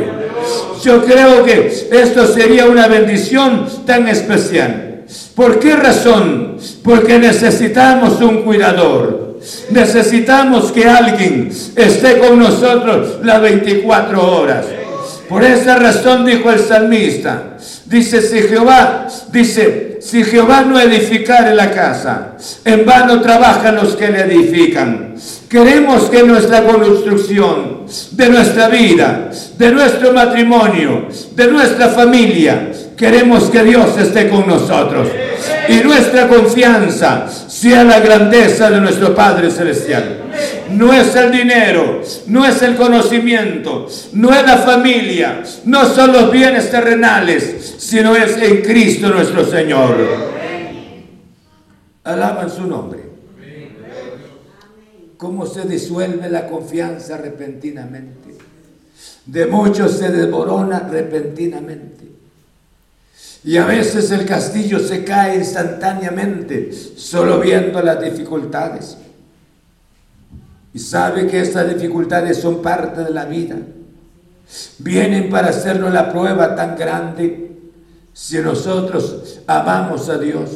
Yo 0.83 1.03
creo 1.03 1.43
que 1.43 1.87
esto 1.91 2.27
sería 2.27 2.67
una 2.67 2.87
bendición 2.87 3.67
tan 3.85 4.07
especial. 4.07 5.03
¿Por 5.33 5.59
qué 5.59 5.75
razón? 5.75 6.57
Porque 6.83 7.17
necesitamos 7.17 8.21
un 8.21 8.43
cuidador. 8.43 9.39
Necesitamos 9.71 10.71
que 10.71 10.87
alguien 10.87 11.51
esté 11.75 12.19
con 12.19 12.39
nosotros 12.39 13.19
las 13.23 13.41
24 13.41 14.37
horas. 14.37 14.65
Por 15.29 15.43
esa 15.43 15.77
razón 15.77 16.25
dijo 16.25 16.51
el 16.51 16.59
salmista, 16.59 17.57
dice 17.85 18.21
si 18.21 18.43
Jehová, 18.43 19.07
dice, 19.31 19.97
si 20.01 20.23
Jehová 20.23 20.61
no 20.61 20.79
edificare 20.79 21.55
la 21.55 21.71
casa, 21.71 22.33
en 22.63 22.85
vano 22.85 23.21
trabajan 23.21 23.75
los 23.75 23.95
que 23.95 24.09
le 24.09 24.21
edifican. 24.21 25.15
Queremos 25.49 26.09
que 26.09 26.23
nuestra 26.23 26.63
construcción 26.63 27.85
de 28.11 28.29
nuestra 28.29 28.67
vida, 28.69 29.29
de 29.57 29.71
nuestro 29.71 30.13
matrimonio, 30.13 31.07
de 31.35 31.47
nuestra 31.47 31.89
familia, 31.89 32.71
queremos 32.95 33.45
que 33.45 33.63
Dios 33.63 33.97
esté 33.97 34.29
con 34.29 34.47
nosotros. 34.47 35.07
Y 35.67 35.77
nuestra 35.77 36.27
confianza 36.27 37.25
sea 37.47 37.83
la 37.83 37.99
grandeza 37.99 38.69
de 38.69 38.81
nuestro 38.81 39.15
Padre 39.15 39.49
Celestial. 39.49 40.24
No 40.71 40.91
es 40.93 41.15
el 41.15 41.31
dinero, 41.31 42.01
no 42.27 42.45
es 42.45 42.61
el 42.61 42.75
conocimiento, 42.75 43.87
no 44.13 44.33
es 44.33 44.45
la 44.45 44.57
familia, 44.57 45.43
no 45.65 45.85
son 45.85 46.11
los 46.11 46.31
bienes 46.31 46.69
terrenales, 46.69 47.75
sino 47.77 48.15
es 48.15 48.37
en 48.37 48.61
Cristo 48.61 49.09
nuestro 49.09 49.45
Señor. 49.45 49.95
Alaban 52.03 52.49
su 52.49 52.65
nombre. 52.67 53.05
¿Cómo 55.17 55.45
se 55.45 55.63
disuelve 55.63 56.29
la 56.29 56.47
confianza 56.47 57.17
repentinamente? 57.17 58.35
De 59.25 59.45
muchos 59.45 59.97
se 59.97 60.09
desborona 60.09 60.79
repentinamente. 60.79 62.05
Y 63.43 63.57
a 63.57 63.65
veces 63.65 64.11
el 64.11 64.25
castillo 64.25 64.79
se 64.79 65.03
cae 65.03 65.37
instantáneamente, 65.37 66.71
solo 66.73 67.39
viendo 67.39 67.81
las 67.81 68.01
dificultades. 68.01 68.97
Y 70.75 70.79
sabe 70.79 71.25
que 71.25 71.39
estas 71.39 71.73
dificultades 71.73 72.41
son 72.41 72.61
parte 72.61 73.01
de 73.01 73.11
la 73.11 73.23
vida. 73.23 73.55
Vienen 74.79 75.29
para 75.29 75.47
hacernos 75.47 75.93
la 75.93 76.11
prueba 76.11 76.53
tan 76.53 76.75
grande. 76.75 77.51
Si 78.11 78.39
nosotros 78.39 79.39
amamos 79.47 80.09
a 80.09 80.17
Dios, 80.17 80.49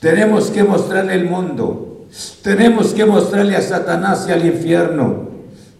tenemos 0.00 0.50
que 0.50 0.62
mostrarle 0.62 1.14
al 1.14 1.24
mundo, 1.24 2.04
tenemos 2.42 2.92
que 2.92 3.06
mostrarle 3.06 3.56
a 3.56 3.62
Satanás 3.62 4.26
y 4.28 4.32
al 4.32 4.44
infierno 4.44 5.30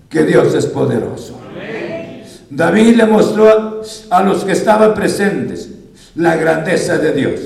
que 0.08 0.22
Dios 0.22 0.54
es 0.54 0.64
poderoso. 0.64 1.38
David 2.48 2.96
le 2.96 3.04
mostró 3.04 3.82
a 4.08 4.22
los 4.22 4.44
que 4.44 4.52
estaban 4.52 4.94
presentes 4.94 5.68
la 6.14 6.36
grandeza 6.36 6.96
de 6.96 7.12
Dios, 7.12 7.40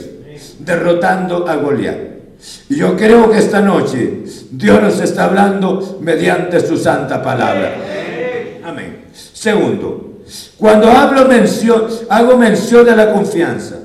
derrotando 0.61 1.49
a 1.49 1.57
Goliat. 1.57 2.10
Y 2.69 2.77
yo 2.77 2.97
creo 2.97 3.31
que 3.31 3.39
esta 3.39 3.61
noche 3.61 4.25
Dios 4.51 4.81
nos 4.81 5.01
está 5.01 5.25
hablando 5.25 5.99
mediante 6.01 6.61
su 6.61 6.77
santa 6.77 7.23
palabra. 7.23 7.75
Amén. 8.65 9.05
Segundo, 9.13 10.23
cuando 10.57 10.91
hablo 10.91 11.27
mención, 11.27 11.87
hago 12.09 12.37
mención 12.37 12.85
de 12.85 12.97
la 12.97 13.13
confianza. 13.13 13.77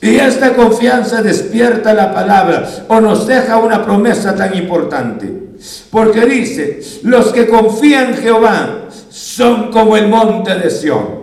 Y 0.00 0.16
esta 0.16 0.54
confianza 0.54 1.22
despierta 1.22 1.94
la 1.94 2.12
palabra 2.12 2.68
o 2.88 3.00
nos 3.00 3.26
deja 3.26 3.56
una 3.56 3.84
promesa 3.84 4.34
tan 4.34 4.54
importante. 4.56 5.42
Porque 5.90 6.26
dice, 6.26 6.80
los 7.04 7.32
que 7.32 7.46
confían 7.46 8.10
en 8.10 8.16
Jehová 8.16 8.88
son 9.10 9.70
como 9.70 9.96
el 9.96 10.08
monte 10.08 10.54
de 10.56 10.70
Sión 10.70 11.22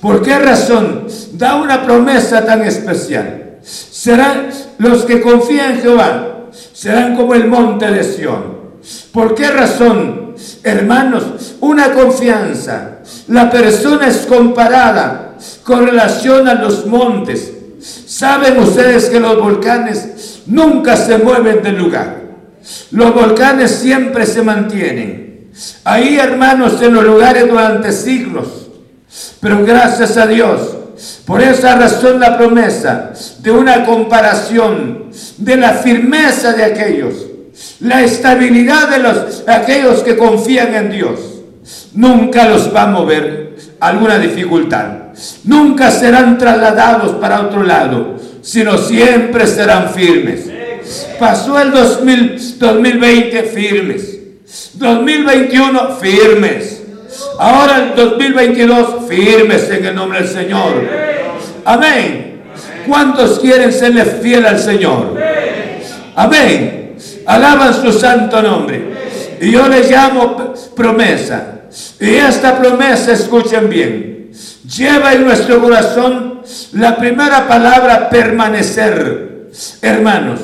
¿Por 0.00 0.22
qué 0.22 0.38
razón 0.38 1.06
da 1.32 1.56
una 1.56 1.84
promesa 1.84 2.44
tan 2.44 2.62
especial? 2.62 3.45
Serán 4.06 4.50
los 4.78 5.04
que 5.04 5.20
confían 5.20 5.72
en 5.72 5.82
Jehová, 5.82 6.44
serán 6.72 7.16
como 7.16 7.34
el 7.34 7.48
monte 7.48 7.90
de 7.90 8.04
Sión. 8.04 8.56
¿Por 9.10 9.34
qué 9.34 9.50
razón? 9.50 10.36
Hermanos, 10.62 11.56
una 11.60 11.90
confianza. 11.90 12.98
La 13.26 13.50
persona 13.50 14.06
es 14.06 14.18
comparada 14.18 15.34
con 15.64 15.88
relación 15.88 16.46
a 16.46 16.54
los 16.54 16.86
montes. 16.86 17.52
Saben 17.80 18.56
ustedes 18.60 19.06
que 19.06 19.18
los 19.18 19.40
volcanes 19.40 20.42
nunca 20.46 20.96
se 20.96 21.18
mueven 21.18 21.64
del 21.64 21.76
lugar. 21.76 22.26
Los 22.92 23.12
volcanes 23.12 23.72
siempre 23.72 24.24
se 24.24 24.40
mantienen. 24.40 25.50
Ahí, 25.82 26.16
hermanos, 26.16 26.80
en 26.80 26.94
los 26.94 27.02
lugares 27.02 27.48
durante 27.48 27.90
siglos. 27.90 28.68
Pero 29.40 29.64
gracias 29.64 30.16
a 30.16 30.28
Dios, 30.28 30.75
por 31.24 31.42
esa 31.42 31.76
razón 31.76 32.20
la 32.20 32.36
promesa 32.36 33.12
de 33.40 33.50
una 33.50 33.84
comparación 33.84 35.10
de 35.38 35.56
la 35.56 35.74
firmeza 35.74 36.52
de 36.52 36.64
aquellos, 36.64 37.14
la 37.80 38.02
estabilidad 38.02 38.88
de 38.90 38.98
los 38.98 39.44
aquellos 39.46 40.02
que 40.02 40.16
confían 40.16 40.74
en 40.74 40.90
Dios, 40.90 41.20
nunca 41.94 42.48
los 42.48 42.74
va 42.74 42.82
a 42.82 42.86
mover 42.86 43.56
alguna 43.80 44.18
dificultad. 44.18 45.06
Nunca 45.44 45.90
serán 45.90 46.38
trasladados 46.38 47.16
para 47.16 47.40
otro 47.40 47.62
lado, 47.62 48.16
sino 48.42 48.76
siempre 48.78 49.46
serán 49.46 49.90
firmes. 49.90 50.50
Pasó 51.18 51.58
el 51.60 51.72
2020 51.72 53.42
firmes. 53.44 54.18
2021 54.74 55.96
firmes. 55.96 56.75
Ahora 57.38 57.76
el 57.78 57.94
2022, 57.94 59.08
firmes 59.08 59.70
en 59.70 59.84
el 59.84 59.94
nombre 59.94 60.20
del 60.20 60.28
Señor. 60.28 60.88
Amén. 61.64 62.42
¿Cuántos 62.86 63.40
quieren 63.40 63.72
serle 63.72 64.04
fiel 64.04 64.46
al 64.46 64.58
Señor? 64.58 65.16
Amén. 66.14 66.96
alaban 67.26 67.74
su 67.74 67.92
santo 67.92 68.40
nombre. 68.40 68.96
Y 69.40 69.50
yo 69.50 69.68
le 69.68 69.82
llamo 69.82 70.54
promesa. 70.74 71.60
Y 72.00 72.14
esta 72.14 72.58
promesa, 72.58 73.12
escuchen 73.12 73.68
bien, 73.68 74.30
lleva 74.76 75.12
en 75.12 75.24
nuestro 75.24 75.60
corazón 75.60 76.40
la 76.72 76.96
primera 76.96 77.46
palabra 77.46 78.08
permanecer. 78.08 79.50
Hermanos, 79.82 80.40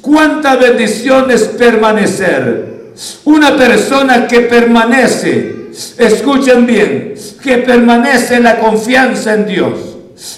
cuánta 0.00 0.56
bendición 0.56 1.30
es 1.30 1.44
permanecer. 1.44 2.92
Una 3.24 3.56
persona 3.56 4.26
que 4.26 4.42
permanece, 4.42 5.63
escuchen 5.98 6.66
bien, 6.66 7.14
que 7.42 7.58
permanece 7.58 8.40
la 8.40 8.58
confianza 8.58 9.34
en 9.34 9.46
Dios, 9.46 9.72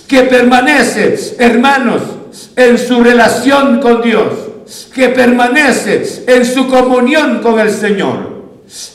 que 0.06 0.22
permanece, 0.22 1.36
hermanos, 1.38 2.02
en 2.56 2.78
su 2.78 3.02
relación 3.02 3.80
con 3.80 4.02
Dios, 4.02 4.32
que 4.94 5.10
permanece 5.10 6.24
en 6.26 6.44
su 6.44 6.66
comunión 6.68 7.40
con 7.40 7.60
el 7.60 7.70
Señor. 7.70 8.36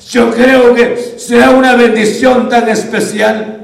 Yo 0.10 0.32
creo 0.32 0.73
que 0.73 1.15
será 1.17 1.51
una 1.51 1.75
bendición 1.75 2.49
tan 2.49 2.67
especial. 2.67 3.58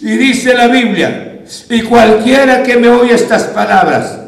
Y 0.00 0.16
dice 0.16 0.54
la 0.54 0.68
Biblia, 0.68 1.42
y 1.68 1.82
cualquiera 1.82 2.62
que 2.62 2.76
me 2.76 2.88
oye 2.88 3.14
estas 3.14 3.44
palabras 3.44 4.18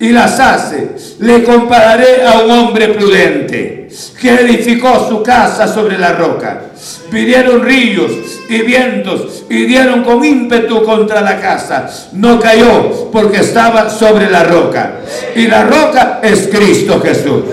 y 0.00 0.10
las 0.10 0.38
hace, 0.38 0.90
le 1.20 1.44
compararé 1.44 2.24
a 2.24 2.40
un 2.40 2.50
hombre 2.50 2.88
prudente 2.88 3.88
que 4.20 4.34
edificó 4.34 5.08
su 5.08 5.22
casa 5.22 5.66
sobre 5.66 5.98
la 5.98 6.12
roca. 6.12 6.62
Vinieron 7.10 7.64
ríos 7.64 8.12
y 8.48 8.62
vientos 8.62 9.44
y 9.48 9.64
dieron 9.64 10.02
con 10.04 10.24
ímpetu 10.24 10.82
contra 10.84 11.20
la 11.20 11.40
casa. 11.40 11.88
No 12.12 12.38
cayó 12.38 13.10
porque 13.10 13.38
estaba 13.38 13.88
sobre 13.90 14.30
la 14.30 14.44
roca. 14.44 15.00
Y 15.34 15.46
la 15.46 15.64
roca 15.64 16.20
es 16.22 16.48
Cristo 16.48 17.00
Jesús. 17.00 17.44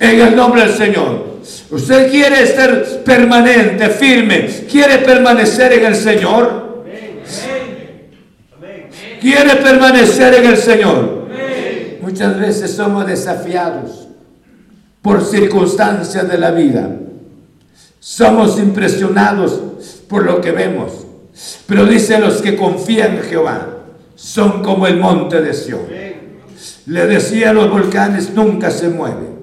En 0.00 0.20
el 0.20 0.36
nombre 0.36 0.62
del 0.62 0.74
Señor. 0.74 1.36
Usted 1.70 2.10
quiere 2.10 2.46
ser 2.46 3.02
permanente, 3.04 3.88
firme. 3.90 4.46
Quiere 4.70 4.98
permanecer 4.98 5.72
en 5.74 5.86
el 5.86 5.96
Señor. 5.96 6.84
Quiere 9.20 9.56
permanecer 9.56 10.34
en 10.34 10.46
el 10.46 10.56
Señor. 10.56 11.26
Muchas 12.00 12.38
veces 12.38 12.70
somos 12.70 13.06
desafiados 13.06 14.08
por 15.02 15.24
circunstancias 15.24 16.28
de 16.28 16.38
la 16.38 16.50
vida. 16.52 16.88
Somos 18.08 18.56
impresionados 18.60 19.60
por 20.08 20.24
lo 20.24 20.40
que 20.40 20.52
vemos. 20.52 20.92
Pero 21.66 21.86
dice 21.86 22.20
los 22.20 22.40
que 22.40 22.54
confían 22.54 23.16
en 23.16 23.22
Jehová, 23.24 23.78
son 24.14 24.62
como 24.62 24.86
el 24.86 24.96
monte 24.96 25.42
de 25.42 25.52
Sión. 25.52 25.80
Le 26.86 27.06
decía 27.08 27.50
a 27.50 27.52
los 27.52 27.68
volcanes, 27.68 28.30
nunca 28.32 28.70
se 28.70 28.90
mueven. 28.90 29.40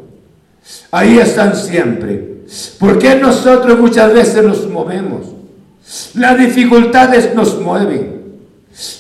Ahí 0.92 1.20
están 1.20 1.58
siempre. 1.58 2.46
¿Por 2.80 2.98
qué 3.00 3.16
nosotros 3.16 3.78
muchas 3.78 4.14
veces 4.14 4.42
nos 4.42 4.66
movemos? 4.70 5.28
Las 6.14 6.38
dificultades 6.38 7.36
nos 7.36 7.60
mueven. 7.60 8.24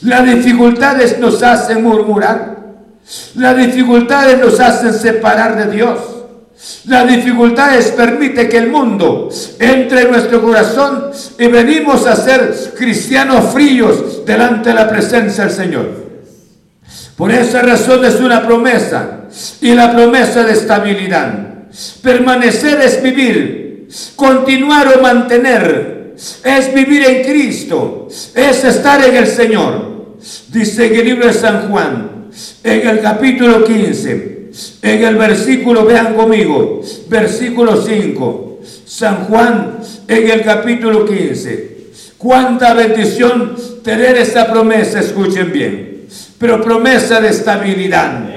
Las 0.01 0.25
dificultades 0.25 1.19
nos 1.19 1.41
hacen 1.41 1.81
murmurar. 1.81 2.57
Las 3.35 3.55
dificultades 3.55 4.39
nos 4.39 4.59
hacen 4.59 4.93
separar 4.93 5.55
de 5.55 5.73
Dios. 5.73 6.12
Las 6.85 7.07
dificultades 7.07 7.87
permiten 7.91 8.47
que 8.47 8.57
el 8.57 8.69
mundo 8.69 9.29
entre 9.59 10.01
en 10.01 10.11
nuestro 10.11 10.41
corazón 10.41 11.11
y 11.37 11.47
venimos 11.47 12.05
a 12.05 12.15
ser 12.15 12.53
cristianos 12.77 13.53
fríos 13.53 14.25
delante 14.25 14.69
de 14.69 14.75
la 14.75 14.89
presencia 14.89 15.45
del 15.45 15.53
Señor. 15.53 16.03
Por 17.17 17.31
esa 17.31 17.61
razón 17.61 18.03
es 18.05 18.15
una 18.19 18.45
promesa 18.45 19.25
y 19.61 19.73
la 19.73 19.93
promesa 19.93 20.43
de 20.43 20.53
estabilidad. 20.53 21.69
Permanecer 22.01 22.79
es 22.81 23.01
vivir, 23.01 23.87
continuar 24.15 24.87
o 24.97 25.01
mantener, 25.01 26.15
es 26.43 26.73
vivir 26.73 27.03
en 27.05 27.23
Cristo, 27.23 28.07
es 28.35 28.63
estar 28.63 29.03
en 29.03 29.15
el 29.15 29.27
Señor. 29.27 30.17
Dice 30.49 30.87
en 30.87 30.95
el 30.95 31.05
libro 31.05 31.27
de 31.27 31.33
San 31.33 31.69
Juan, 31.69 32.29
en 32.63 32.87
el 32.87 33.01
capítulo 33.01 33.63
15, 33.63 34.42
en 34.81 35.03
el 35.03 35.15
versículo, 35.15 35.85
vean 35.85 36.13
conmigo, 36.13 36.81
versículo 37.07 37.81
5, 37.81 38.59
San 38.85 39.25
Juan 39.25 39.79
en 40.07 40.29
el 40.29 40.43
capítulo 40.43 41.05
15. 41.05 41.73
Cuánta 42.17 42.73
bendición 42.73 43.55
tener 43.83 44.15
esta 44.17 44.51
promesa, 44.51 44.99
escuchen 44.99 45.51
bien, 45.51 46.07
pero 46.37 46.61
promesa 46.61 47.19
de 47.19 47.29
estabilidad, 47.29 48.29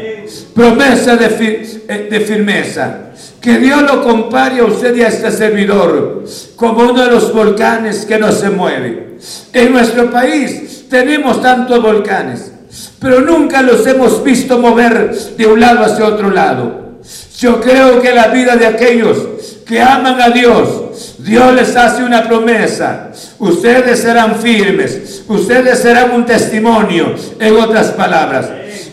promesa 0.54 1.16
de, 1.16 1.84
eh, 1.88 2.08
de 2.10 2.20
firmeza. 2.20 3.02
Que 3.40 3.58
Dios 3.58 3.82
lo 3.82 4.02
compare 4.02 4.58
a 4.58 4.64
usted 4.64 4.96
y 4.96 5.02
a 5.02 5.08
este 5.08 5.30
servidor 5.30 6.24
como 6.56 6.90
uno 6.90 7.04
de 7.04 7.10
los 7.10 7.32
volcanes 7.32 8.04
que 8.04 8.18
no 8.18 8.32
se 8.32 8.50
mueve. 8.50 9.18
En 9.52 9.72
nuestro 9.72 10.10
país 10.10 10.86
tenemos 10.88 11.40
tantos 11.40 11.80
volcanes 11.80 12.52
pero 12.98 13.20
nunca 13.20 13.62
los 13.62 13.86
hemos 13.86 14.22
visto 14.24 14.58
mover 14.58 15.14
de 15.36 15.46
un 15.46 15.60
lado 15.60 15.84
hacia 15.84 16.06
otro 16.06 16.30
lado. 16.30 17.00
Yo 17.38 17.60
creo 17.60 18.00
que 18.00 18.14
la 18.14 18.28
vida 18.28 18.56
de 18.56 18.66
aquellos 18.66 19.18
que 19.66 19.80
aman 19.80 20.20
a 20.20 20.30
Dios, 20.30 21.16
Dios 21.18 21.54
les 21.54 21.76
hace 21.76 22.02
una 22.02 22.26
promesa. 22.26 23.10
Ustedes 23.38 23.98
serán 24.00 24.36
firmes, 24.36 25.24
ustedes 25.28 25.78
serán 25.78 26.12
un 26.12 26.24
testimonio, 26.24 27.14
en 27.38 27.56
otras 27.56 27.88
palabras. 27.88 28.48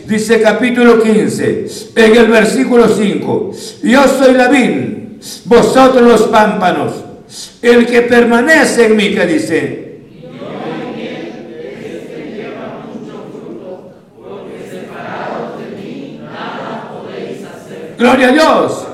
Dice 0.06 0.40
capítulo 0.42 1.02
15, 1.02 1.66
en 1.96 2.16
el 2.16 2.26
versículo 2.26 2.88
5, 2.88 3.52
yo 3.84 4.06
soy 4.06 4.34
la 4.34 4.48
vid, 4.48 5.20
vosotros 5.46 6.02
los 6.02 6.22
pámpanos, 6.24 6.92
el 7.62 7.86
que 7.86 8.02
permanece 8.02 8.86
en 8.86 8.96
mí, 8.96 9.14
que 9.14 9.26
dice, 9.26 9.83
Gloria 18.04 18.28
a 18.28 18.32
Dios. 18.32 18.86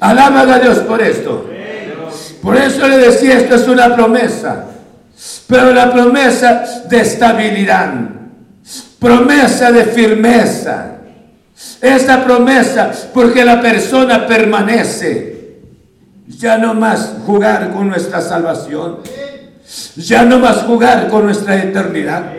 Alaban 0.00 0.50
a 0.50 0.58
Dios 0.58 0.80
por 0.80 1.00
esto. 1.00 1.48
Por 2.42 2.54
eso 2.58 2.86
le 2.86 2.98
decía, 2.98 3.38
esto 3.38 3.54
es 3.54 3.66
una 3.66 3.96
promesa. 3.96 4.66
Pero 5.46 5.72
la 5.72 5.90
promesa 5.90 6.82
de 6.86 7.00
estabilidad. 7.00 7.94
Promesa 8.98 9.72
de 9.72 9.86
firmeza. 9.86 10.96
Esta 11.80 12.22
promesa 12.22 12.92
porque 13.14 13.46
la 13.46 13.62
persona 13.62 14.26
permanece. 14.26 15.60
Ya 16.26 16.58
no 16.58 16.74
más 16.74 17.14
jugar 17.24 17.70
con 17.70 17.88
nuestra 17.88 18.20
salvación. 18.20 18.98
Ya 19.96 20.22
no 20.26 20.38
más 20.38 20.58
jugar 20.64 21.08
con 21.08 21.24
nuestra 21.24 21.56
eternidad. 21.62 22.30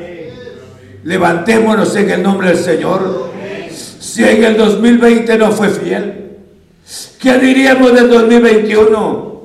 Levantémonos 1.03 1.95
en 1.95 2.11
el 2.11 2.21
nombre 2.21 2.49
del 2.49 2.59
Señor 2.59 3.33
si 4.15 4.23
en 4.23 4.45
el 4.45 4.55
2020 4.55 5.37
no 5.37 5.51
fue 5.51 5.67
fiel? 5.67 6.37
¿Qué 7.19 7.37
diríamos 7.37 7.93
del 7.93 8.09
2021? 8.09 9.41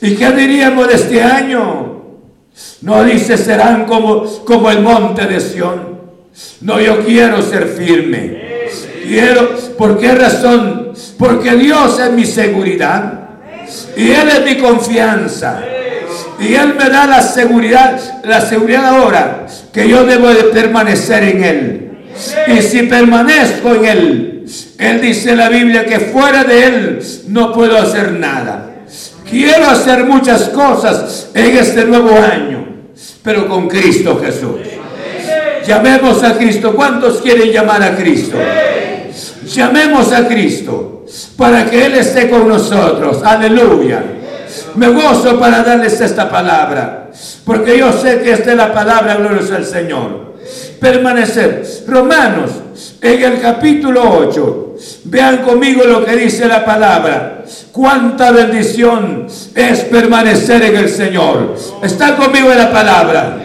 ¿Y 0.00 0.14
qué 0.14 0.30
diríamos 0.30 0.88
de 0.88 0.94
este 0.94 1.22
año? 1.22 2.04
No 2.80 3.04
dice 3.04 3.36
serán 3.36 3.84
como, 3.84 4.24
como 4.46 4.70
el 4.70 4.80
monte 4.80 5.26
de 5.26 5.38
Sión. 5.38 5.98
No, 6.62 6.80
yo 6.80 7.04
quiero 7.04 7.42
ser 7.42 7.66
firme. 7.66 8.68
Quiero, 9.02 9.54
¿por 9.76 9.98
qué 9.98 10.14
razón? 10.14 10.92
Porque 11.18 11.54
Dios 11.56 12.00
es 12.00 12.10
mi 12.10 12.24
seguridad. 12.24 13.28
Y 13.94 14.08
Él 14.08 14.28
es 14.30 14.42
mi 14.42 14.56
confianza. 14.56 15.62
Y 16.40 16.54
Él 16.54 16.76
me 16.78 16.88
da 16.88 17.06
la 17.06 17.20
seguridad, 17.20 18.00
la 18.24 18.40
seguridad 18.40 18.86
ahora 18.86 19.44
que 19.70 19.86
yo 19.86 20.06
debo 20.06 20.28
de 20.28 20.44
permanecer 20.44 21.24
en 21.24 21.44
Él. 21.44 21.87
Y 22.48 22.62
si 22.62 22.82
permanezco 22.84 23.74
en 23.74 23.84
Él, 23.84 24.44
Él 24.78 25.00
dice 25.00 25.36
la 25.36 25.48
Biblia 25.48 25.84
que 25.84 26.00
fuera 26.00 26.44
de 26.44 26.64
Él 26.64 26.98
no 27.28 27.52
puedo 27.52 27.76
hacer 27.76 28.12
nada. 28.12 28.70
Quiero 29.28 29.68
hacer 29.68 30.04
muchas 30.04 30.48
cosas 30.48 31.30
en 31.34 31.56
este 31.56 31.84
nuevo 31.84 32.16
año, 32.18 32.66
pero 33.22 33.46
con 33.46 33.68
Cristo 33.68 34.20
Jesús. 34.22 34.60
Llamemos 35.66 36.22
a 36.24 36.38
Cristo. 36.38 36.74
¿Cuántos 36.74 37.20
quieren 37.20 37.50
llamar 37.50 37.82
a 37.82 37.94
Cristo? 37.94 38.38
Llamemos 39.44 40.12
a 40.12 40.26
Cristo 40.26 41.04
para 41.36 41.66
que 41.66 41.86
Él 41.86 41.94
esté 41.94 42.30
con 42.30 42.48
nosotros. 42.48 43.22
Aleluya. 43.22 44.02
Me 44.76 44.88
gozo 44.88 45.38
para 45.38 45.62
darles 45.62 46.00
esta 46.00 46.30
palabra, 46.30 47.10
porque 47.44 47.78
yo 47.78 47.92
sé 47.92 48.20
que 48.22 48.32
esta 48.32 48.52
es 48.52 48.56
la 48.56 48.72
palabra, 48.72 49.16
gloria 49.16 49.56
al 49.56 49.64
Señor 49.64 50.27
permanecer. 50.80 51.64
Romanos, 51.86 52.50
en 53.00 53.22
el 53.22 53.40
capítulo 53.40 54.02
8, 54.28 54.76
vean 55.04 55.38
conmigo 55.38 55.84
lo 55.84 56.04
que 56.04 56.16
dice 56.16 56.46
la 56.46 56.64
palabra. 56.64 57.44
Cuánta 57.72 58.30
bendición 58.30 59.26
es 59.54 59.80
permanecer 59.80 60.62
en 60.62 60.76
el 60.76 60.88
Señor. 60.88 61.56
Está 61.82 62.16
conmigo 62.16 62.50
en 62.52 62.58
la 62.58 62.70
palabra. 62.70 63.38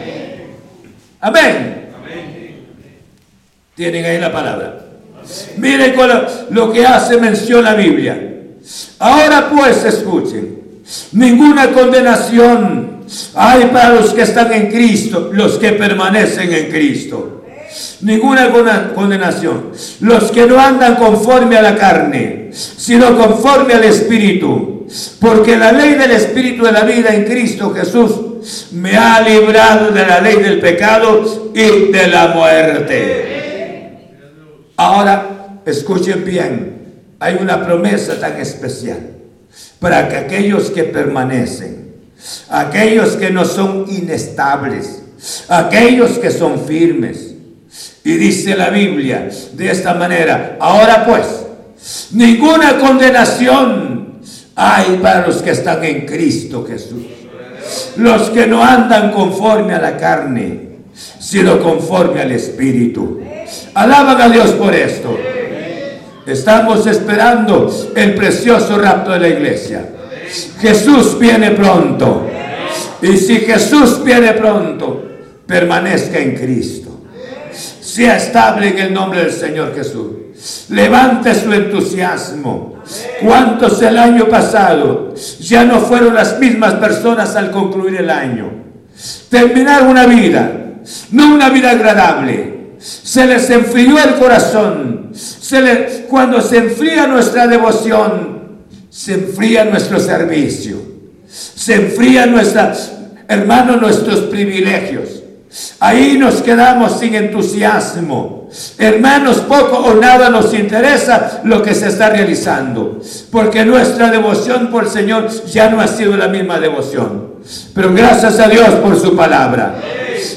Amén. 1.21 1.89
Tienen 3.75 4.05
ahí 4.05 4.19
la 4.19 4.31
palabra. 4.31 4.79
Miren 5.57 5.95
lo 6.51 6.71
que 6.71 6.85
hace 6.85 7.17
mención 7.17 7.63
la 7.63 7.75
Biblia. 7.75 8.33
Ahora 8.99 9.49
pues 9.49 9.83
escuchen, 9.83 10.59
ninguna 11.13 11.71
condenación 11.71 12.82
hay 13.35 13.65
para 13.65 13.89
los 13.95 14.13
que 14.13 14.21
están 14.23 14.51
en 14.53 14.71
Cristo, 14.71 15.29
los 15.33 15.57
que 15.57 15.73
permanecen 15.73 16.51
en 16.53 16.69
Cristo. 16.69 17.43
Ninguna 18.01 18.51
condenación. 18.93 19.71
Los 20.01 20.31
que 20.31 20.45
no 20.45 20.59
andan 20.59 20.95
conforme 20.95 21.57
a 21.57 21.61
la 21.61 21.75
carne, 21.75 22.49
sino 22.51 23.17
conforme 23.17 23.73
al 23.73 23.83
Espíritu. 23.83 24.87
Porque 25.19 25.57
la 25.57 25.71
ley 25.71 25.95
del 25.95 26.11
Espíritu 26.11 26.65
de 26.65 26.71
la 26.71 26.83
vida 26.83 27.13
en 27.13 27.23
Cristo 27.23 27.73
Jesús 27.73 28.71
me 28.73 28.95
ha 28.97 29.21
librado 29.21 29.91
de 29.91 30.05
la 30.05 30.19
ley 30.21 30.35
del 30.35 30.59
pecado 30.59 31.51
y 31.53 31.91
de 31.91 32.07
la 32.07 32.27
muerte. 32.27 33.99
Ahora, 34.75 35.61
escuchen 35.65 36.25
bien 36.25 36.73
hay 37.23 37.37
una 37.39 37.65
promesa 37.65 38.19
tan 38.19 38.37
especial 38.41 38.99
para 39.79 40.09
que 40.09 40.17
aquellos 40.17 40.71
que 40.71 40.83
permanecen, 40.83 41.82
aquellos 42.49 43.15
que 43.15 43.29
no 43.29 43.45
son 43.45 43.85
inestables, 43.89 45.03
aquellos 45.47 46.19
que 46.19 46.31
son 46.31 46.65
firmes. 46.65 47.35
Y 48.03 48.17
dice 48.17 48.55
la 48.55 48.69
Biblia 48.69 49.29
de 49.53 49.71
esta 49.71 49.93
manera, 49.93 50.57
ahora 50.59 51.05
pues, 51.05 51.45
ninguna 52.11 52.77
condenación 52.77 54.19
hay 54.55 54.99
para 55.01 55.25
los 55.25 55.41
que 55.41 55.51
están 55.51 55.83
en 55.83 56.05
Cristo 56.05 56.65
Jesús. 56.67 57.03
Los 57.97 58.29
que 58.29 58.45
no 58.45 58.63
andan 58.63 59.11
conforme 59.11 59.73
a 59.73 59.81
la 59.81 59.97
carne, 59.97 60.79
sino 61.19 61.59
conforme 61.59 62.21
al 62.21 62.31
Espíritu. 62.31 63.21
Alaban 63.73 64.21
a 64.21 64.29
Dios 64.29 64.51
por 64.51 64.75
esto. 64.75 65.17
Estamos 66.25 66.85
esperando 66.87 67.73
el 67.95 68.15
precioso 68.15 68.77
rapto 68.77 69.11
de 69.11 69.19
la 69.19 69.27
iglesia. 69.29 69.92
Jesús 70.59 71.17
viene 71.19 71.51
pronto. 71.51 72.29
Y 73.01 73.17
si 73.17 73.37
Jesús 73.37 74.03
viene 74.03 74.33
pronto, 74.33 75.03
permanezca 75.45 76.19
en 76.19 76.35
Cristo. 76.35 77.01
Sea 77.51 78.17
estable 78.17 78.69
en 78.69 78.79
el 78.79 78.93
nombre 78.93 79.21
del 79.21 79.31
Señor 79.31 79.75
Jesús. 79.75 80.11
Levante 80.69 81.35
su 81.35 81.51
entusiasmo. 81.53 82.81
¿Cuántos 83.21 83.81
el 83.81 83.97
año 83.97 84.27
pasado 84.27 85.13
ya 85.39 85.63
no 85.63 85.79
fueron 85.79 86.15
las 86.15 86.39
mismas 86.39 86.73
personas 86.75 87.35
al 87.35 87.51
concluir 87.51 87.95
el 87.97 88.09
año? 88.09 88.51
Terminar 89.29 89.83
una 89.83 90.05
vida, 90.05 90.51
no 91.11 91.33
una 91.33 91.49
vida 91.49 91.71
agradable. 91.71 92.73
Se 92.79 93.25
les 93.25 93.49
enfrió 93.49 93.97
el 94.03 94.15
corazón 94.15 95.11
cuando 96.09 96.41
se 96.41 96.57
enfría 96.57 97.07
nuestra 97.07 97.47
devoción, 97.47 98.42
se 98.93 99.13
enfría 99.15 99.65
nuestro 99.65 99.99
servicio, 99.99 100.77
se 101.27 101.73
enfría 101.73 102.27
nuestras, 102.27 102.91
hermanos, 103.27 103.81
nuestros 103.81 104.19
privilegios. 104.21 105.23
Ahí 105.79 106.15
nos 106.19 106.43
quedamos 106.43 106.99
sin 106.99 107.15
entusiasmo. 107.15 108.49
Hermanos, 108.77 109.37
poco 109.39 109.77
o 109.77 109.95
nada 109.95 110.29
nos 110.29 110.53
interesa 110.53 111.41
lo 111.43 111.63
que 111.63 111.73
se 111.73 111.87
está 111.87 112.09
realizando, 112.09 113.01
porque 113.31 113.65
nuestra 113.65 114.11
devoción 114.11 114.67
por 114.69 114.83
el 114.83 114.89
Señor 114.91 115.27
ya 115.47 115.69
no 115.69 115.81
ha 115.81 115.87
sido 115.87 116.15
la 116.15 116.27
misma 116.27 116.59
devoción. 116.59 117.33
Pero 117.73 117.93
gracias 117.93 118.39
a 118.39 118.47
Dios 118.47 118.69
por 118.75 118.99
su 118.99 119.15
palabra. 119.15 119.75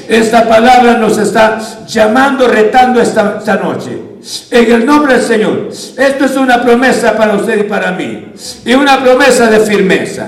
Esta 0.09 0.47
palabra 0.49 0.97
nos 0.97 1.19
está 1.19 1.59
llamando, 1.85 2.47
retando 2.47 2.99
esta 2.99 3.59
noche. 3.61 4.06
En 4.51 4.71
el 4.71 4.85
nombre 4.85 5.13
del 5.13 5.23
Señor. 5.23 5.69
Esto 5.69 6.25
es 6.25 6.35
una 6.35 6.61
promesa 6.61 7.15
para 7.15 7.35
usted 7.35 7.59
y 7.59 7.63
para 7.63 7.91
mí. 7.91 8.27
Y 8.65 8.73
una 8.73 9.01
promesa 9.01 9.49
de 9.49 9.59
firmeza. 9.61 10.27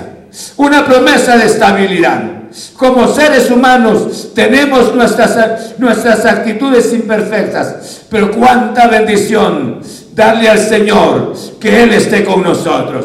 Una 0.56 0.84
promesa 0.86 1.36
de 1.36 1.46
estabilidad. 1.46 2.22
Como 2.76 3.06
seres 3.14 3.50
humanos 3.50 4.30
tenemos 4.34 4.94
nuestras, 4.94 5.78
nuestras 5.78 6.24
actitudes 6.24 6.92
imperfectas. 6.94 8.02
Pero 8.08 8.30
cuánta 8.30 8.86
bendición 8.86 9.80
darle 10.14 10.48
al 10.48 10.58
Señor 10.58 11.34
que 11.60 11.82
Él 11.82 11.92
esté 11.92 12.24
con 12.24 12.42
nosotros. 12.42 13.04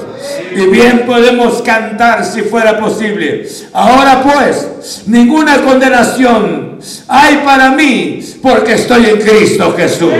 Y 0.55 0.65
bien 0.67 1.03
podemos 1.05 1.61
cantar 1.61 2.23
si 2.23 2.41
fuera 2.41 2.79
posible. 2.79 3.45
Ahora 3.73 4.23
pues, 4.23 5.03
ninguna 5.07 5.61
condenación 5.61 6.79
hay 7.07 7.37
para 7.37 7.71
mí 7.71 8.21
porque 8.41 8.75
estoy 8.75 9.05
en 9.07 9.17
Cristo 9.17 9.73
Jesús 9.75 10.11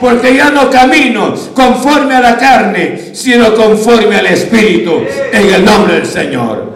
porque 0.00 0.34
ya 0.34 0.50
no 0.50 0.70
camino 0.70 1.34
conforme 1.54 2.14
a 2.14 2.20
la 2.20 2.36
carne, 2.36 3.14
sino 3.14 3.54
conforme 3.54 4.16
al 4.16 4.26
Espíritu, 4.26 5.02
en 5.32 5.54
el 5.54 5.64
nombre 5.64 5.94
del 5.94 6.06
Señor. 6.06 6.72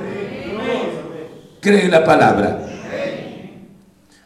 Cree 1.61 1.89
la 1.89 2.05
palabra. 2.05 2.67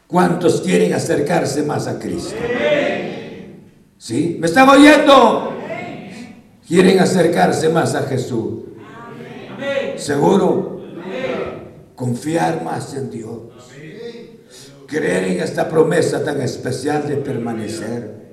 ¿Cuántos 0.07 0.61
quieren 0.61 0.93
acercarse 0.93 1.63
más 1.63 1.89
a 1.89 1.99
Cristo? 1.99 2.37
¿Sí? 3.99 4.37
¿Me 4.39 4.47
están 4.47 4.69
oyendo? 4.69 5.53
Quieren 6.67 7.01
acercarse 7.01 7.69
más 7.69 7.95
a 7.95 8.03
Jesús. 8.03 8.65
¿Seguro? 9.97 10.83
Confiar 11.97 12.63
más 12.63 12.95
en 12.95 13.11
Dios. 13.11 13.41
Creer 14.87 15.25
en 15.25 15.41
esta 15.41 15.69
promesa 15.69 16.23
tan 16.23 16.41
especial 16.41 17.09
de 17.09 17.17
permanecer. 17.17 18.24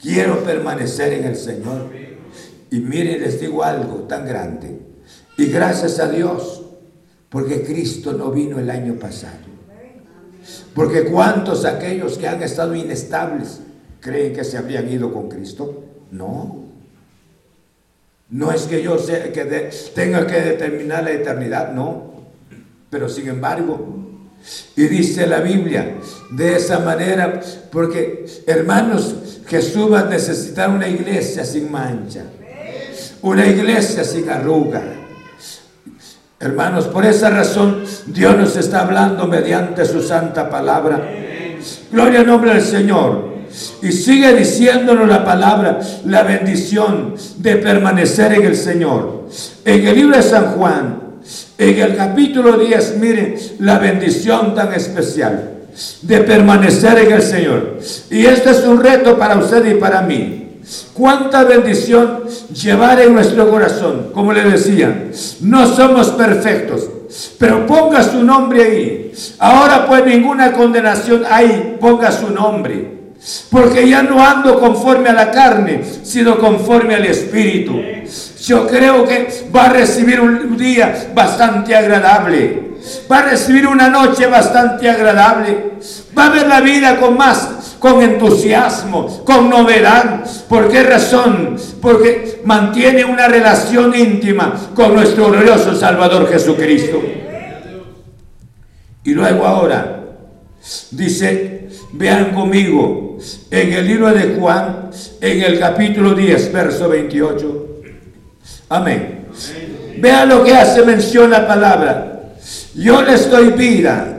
Quiero 0.00 0.42
permanecer 0.44 1.12
en 1.14 1.24
el 1.24 1.36
Señor. 1.36 1.90
Y 2.70 2.80
miren, 2.80 3.20
les 3.20 3.40
digo 3.40 3.64
algo 3.64 4.02
tan 4.02 4.26
grande. 4.26 4.78
Y 5.36 5.46
gracias 5.46 5.98
a 5.98 6.08
Dios, 6.08 6.62
porque 7.28 7.62
Cristo 7.62 8.12
no 8.12 8.30
vino 8.30 8.58
el 8.58 8.70
año 8.70 8.94
pasado. 8.94 9.48
Porque 10.74 11.04
cuántos 11.04 11.64
aquellos 11.64 12.18
que 12.18 12.28
han 12.28 12.42
estado 12.42 12.74
inestables 12.74 13.60
creen 14.00 14.32
que 14.32 14.44
se 14.44 14.58
habrían 14.58 14.88
ido 14.88 15.12
con 15.12 15.28
Cristo? 15.28 15.84
No. 16.10 16.64
No 18.30 18.52
es 18.52 18.62
que 18.62 18.82
yo 18.82 18.98
sea, 18.98 19.32
que 19.32 19.70
tenga 19.94 20.26
que 20.26 20.40
determinar 20.40 21.04
la 21.04 21.12
eternidad, 21.12 21.72
no. 21.72 22.12
Pero 22.90 23.08
sin 23.08 23.28
embargo, 23.28 24.08
y 24.76 24.82
dice 24.84 25.26
la 25.26 25.40
Biblia 25.40 25.96
de 26.30 26.56
esa 26.56 26.78
manera, 26.80 27.40
porque 27.70 28.26
hermanos, 28.46 29.27
Jesús 29.48 29.90
va 29.90 30.00
a 30.00 30.04
necesitar 30.04 30.68
una 30.68 30.86
iglesia 30.86 31.44
sin 31.44 31.72
mancha, 31.72 32.22
una 33.22 33.46
iglesia 33.46 34.04
sin 34.04 34.28
arruga. 34.28 34.82
Hermanos, 36.38 36.86
por 36.86 37.04
esa 37.04 37.30
razón 37.30 37.82
Dios 38.06 38.36
nos 38.36 38.56
está 38.56 38.82
hablando 38.82 39.26
mediante 39.26 39.84
su 39.86 40.02
santa 40.02 40.50
palabra. 40.50 41.02
Gloria 41.90 42.20
al 42.20 42.26
nombre 42.26 42.52
del 42.52 42.62
Señor. 42.62 43.38
Y 43.82 43.90
sigue 43.90 44.34
diciéndonos 44.34 45.08
la 45.08 45.24
palabra, 45.24 45.80
la 46.04 46.22
bendición 46.22 47.14
de 47.38 47.56
permanecer 47.56 48.34
en 48.34 48.44
el 48.44 48.54
Señor. 48.54 49.28
En 49.64 49.86
el 49.86 49.94
libro 49.96 50.16
de 50.16 50.22
San 50.22 50.52
Juan, 50.52 51.00
en 51.56 51.78
el 51.78 51.96
capítulo 51.96 52.58
10, 52.58 52.98
miren 52.98 53.36
la 53.60 53.78
bendición 53.78 54.54
tan 54.54 54.74
especial 54.74 55.57
de 56.02 56.18
permanecer 56.20 56.98
en 56.98 57.12
el 57.12 57.22
Señor. 57.22 57.78
Y 58.10 58.26
este 58.26 58.50
es 58.50 58.64
un 58.64 58.82
reto 58.82 59.18
para 59.18 59.36
usted 59.36 59.64
y 59.66 59.74
para 59.74 60.02
mí. 60.02 60.60
Cuánta 60.92 61.44
bendición 61.44 62.24
llevar 62.52 63.00
en 63.00 63.14
nuestro 63.14 63.48
corazón. 63.48 64.10
Como 64.12 64.32
le 64.32 64.44
decía, 64.44 65.08
no 65.40 65.66
somos 65.66 66.08
perfectos, 66.10 66.88
pero 67.38 67.66
ponga 67.66 68.02
su 68.02 68.22
nombre 68.22 68.62
ahí. 68.62 69.12
Ahora 69.38 69.86
pues 69.86 70.04
ninguna 70.04 70.52
condenación 70.52 71.24
hay, 71.28 71.76
ponga 71.80 72.12
su 72.12 72.30
nombre. 72.30 72.98
Porque 73.50 73.88
ya 73.88 74.02
no 74.02 74.24
ando 74.24 74.60
conforme 74.60 75.08
a 75.08 75.12
la 75.12 75.30
carne, 75.30 75.82
sino 76.02 76.38
conforme 76.38 76.94
al 76.94 77.04
Espíritu. 77.04 77.80
Yo 78.44 78.66
creo 78.66 79.04
que 79.04 79.28
va 79.54 79.66
a 79.66 79.72
recibir 79.72 80.20
un 80.20 80.56
día 80.56 81.10
bastante 81.14 81.74
agradable. 81.74 82.67
Va 83.10 83.18
a 83.20 83.30
recibir 83.30 83.66
una 83.66 83.88
noche 83.88 84.26
bastante 84.26 84.88
agradable. 84.88 85.72
Va 86.16 86.26
a 86.26 86.30
ver 86.30 86.46
la 86.46 86.60
vida 86.60 86.98
con 86.98 87.16
más, 87.16 87.76
con 87.78 88.02
entusiasmo, 88.02 89.24
con 89.24 89.48
novedad. 89.48 90.24
¿Por 90.48 90.68
qué 90.68 90.82
razón? 90.82 91.56
Porque 91.80 92.40
mantiene 92.44 93.04
una 93.04 93.28
relación 93.28 93.94
íntima 93.94 94.54
con 94.74 94.94
nuestro 94.94 95.30
glorioso 95.30 95.74
Salvador 95.74 96.28
Jesucristo. 96.28 97.02
Y 99.04 99.14
luego 99.14 99.46
ahora, 99.46 100.02
dice, 100.90 101.68
vean 101.92 102.32
conmigo, 102.32 103.18
en 103.50 103.72
el 103.72 103.86
libro 103.86 104.12
de 104.12 104.36
Juan, 104.38 104.90
en 105.20 105.42
el 105.42 105.58
capítulo 105.58 106.14
10, 106.14 106.52
verso 106.52 106.88
28. 106.88 107.66
Amén. 108.68 109.26
Vean 109.98 110.28
lo 110.28 110.44
que 110.44 110.54
hace 110.54 110.84
mención 110.84 111.30
la 111.30 111.46
palabra. 111.46 112.17
Yo 112.74 113.02
les 113.02 113.30
doy 113.30 113.50
vida. 113.50 114.16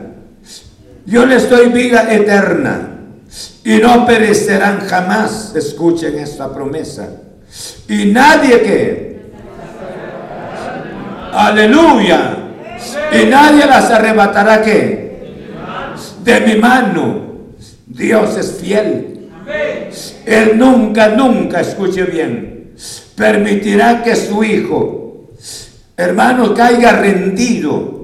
Yo 1.06 1.26
les 1.26 1.50
doy 1.50 1.70
vida 1.70 2.14
eterna. 2.14 2.86
y 3.64 3.78
no 3.78 4.06
perecerán 4.06 4.82
jamás. 4.88 5.54
Escuchen 5.56 6.18
esta 6.20 6.54
promesa. 6.54 7.10
Y 7.88 8.06
nadie 8.06 8.62
que... 8.62 9.20
Aleluya. 11.34 12.38
Y 13.12 13.26
nadie 13.28 13.66
las 13.66 13.92
arrebatará 13.92 14.62
que... 14.62 15.40
De 16.24 16.40
mi 16.42 16.56
mano. 16.56 17.30
Dios 17.86 18.38
es 18.38 18.58
fiel. 18.62 19.10
Él 20.26 20.58
nunca, 20.58 21.10
nunca, 21.10 21.62
escuche 21.62 22.04
bien, 22.04 22.74
permitirá 23.16 24.04
que 24.04 24.16
su 24.16 24.44
hijo, 24.44 25.32
hermano, 25.98 26.54
caiga 26.54 26.92
rendido 26.92 27.99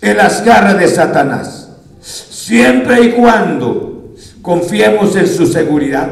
en 0.00 0.16
las 0.16 0.44
garras 0.44 0.78
de 0.78 0.88
Satanás. 0.88 1.68
Siempre 2.00 3.02
y 3.02 3.10
cuando 3.12 4.14
confiemos 4.42 5.14
en 5.16 5.26
su 5.26 5.46
seguridad. 5.46 6.08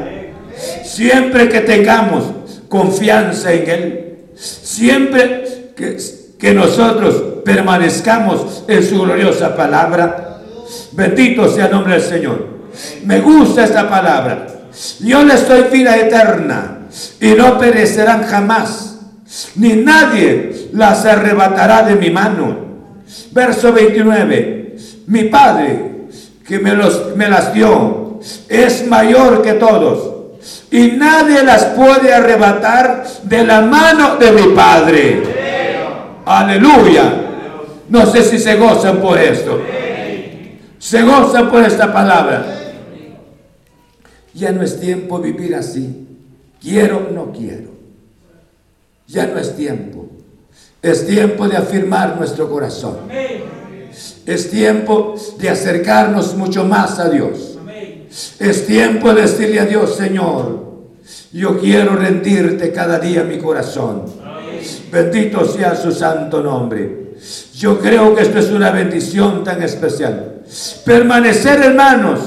Siempre 0.83 1.49
que 1.49 1.61
tengamos 1.61 2.25
confianza 2.69 3.53
en 3.53 3.69
Él. 3.69 4.17
Siempre 4.35 5.73
que, 5.75 6.53
nosotros 6.53 7.41
permanezcamos 7.43 8.63
en 8.67 8.83
su 8.83 9.01
gloriosa 9.01 9.55
palabra. 9.55 10.41
Bendito 10.91 11.49
sea 11.49 11.65
el 11.65 11.71
nombre 11.71 11.93
del 11.93 12.03
Señor. 12.03 12.47
Me 13.05 13.19
gusta 13.21 13.63
esta 13.63 13.89
palabra. 13.89 14.47
Yo 14.99 15.23
les 15.23 15.47
doy 15.47 15.63
vida 15.71 15.97
eterna 15.97 16.79
y 17.19 17.29
no 17.31 17.57
perecerán 17.57 18.23
jamás, 18.23 18.99
ni 19.55 19.73
nadie 19.73 20.69
las 20.73 21.05
arrebatará 21.05 21.83
de 21.83 21.95
mi 21.95 22.11
mano. 22.11 22.66
Verso 23.31 23.71
29. 23.71 24.75
Mi 25.07 25.23
Padre 25.25 25.91
que 26.45 26.59
me, 26.59 26.73
los, 26.73 27.15
me 27.15 27.29
las 27.29 27.53
dio 27.53 28.19
es 28.49 28.87
mayor 28.87 29.41
que 29.41 29.53
todos 29.53 30.17
y 30.71 30.91
nadie 30.91 31.43
las 31.43 31.65
puede 31.65 32.13
arrebatar 32.13 33.05
de 33.23 33.45
la 33.45 33.61
mano 33.61 34.17
de 34.17 34.31
mi 34.31 34.53
Padre. 34.53 35.23
Aleluya. 36.25 37.13
No 37.89 38.05
sé 38.05 38.23
si 38.23 38.37
se 38.37 38.55
gozan 38.55 38.97
por 38.97 39.17
esto. 39.17 39.61
Se 40.77 41.01
gozan 41.03 41.49
por 41.49 41.63
esta 41.63 41.91
palabra. 41.91 42.45
Ya 44.33 44.51
no 44.51 44.61
es 44.61 44.79
tiempo 44.79 45.19
vivir 45.19 45.55
así. 45.55 46.05
Quiero, 46.61 47.09
no 47.13 47.31
quiero. 47.31 47.71
Ya 49.07 49.25
no 49.25 49.39
es 49.39 49.55
tiempo. 49.55 50.05
Es 50.81 51.07
tiempo 51.07 51.47
de 51.47 51.57
afirmar 51.57 52.17
nuestro 52.17 52.49
corazón. 52.49 52.97
Es 54.25 54.51
tiempo 54.51 55.15
de 55.39 55.49
acercarnos 55.49 56.35
mucho 56.35 56.63
más 56.65 56.99
a 56.99 57.09
Dios. 57.09 57.57
Es 58.39 58.65
tiempo 58.65 59.13
de 59.13 59.23
decirle 59.23 59.59
a 59.59 59.65
Dios, 59.65 59.95
Señor, 59.95 60.67
yo 61.31 61.59
quiero 61.59 61.95
rendirte 61.95 62.71
cada 62.71 62.99
día 62.99 63.23
mi 63.23 63.37
corazón. 63.37 64.03
Bendito 64.91 65.45
sea 65.45 65.75
su 65.75 65.91
santo 65.91 66.41
nombre. 66.41 67.13
Yo 67.55 67.79
creo 67.79 68.15
que 68.15 68.23
esto 68.23 68.39
es 68.39 68.49
una 68.49 68.71
bendición 68.71 69.43
tan 69.43 69.61
especial. 69.63 70.41
Permanecer, 70.85 71.61
hermanos, 71.61 72.19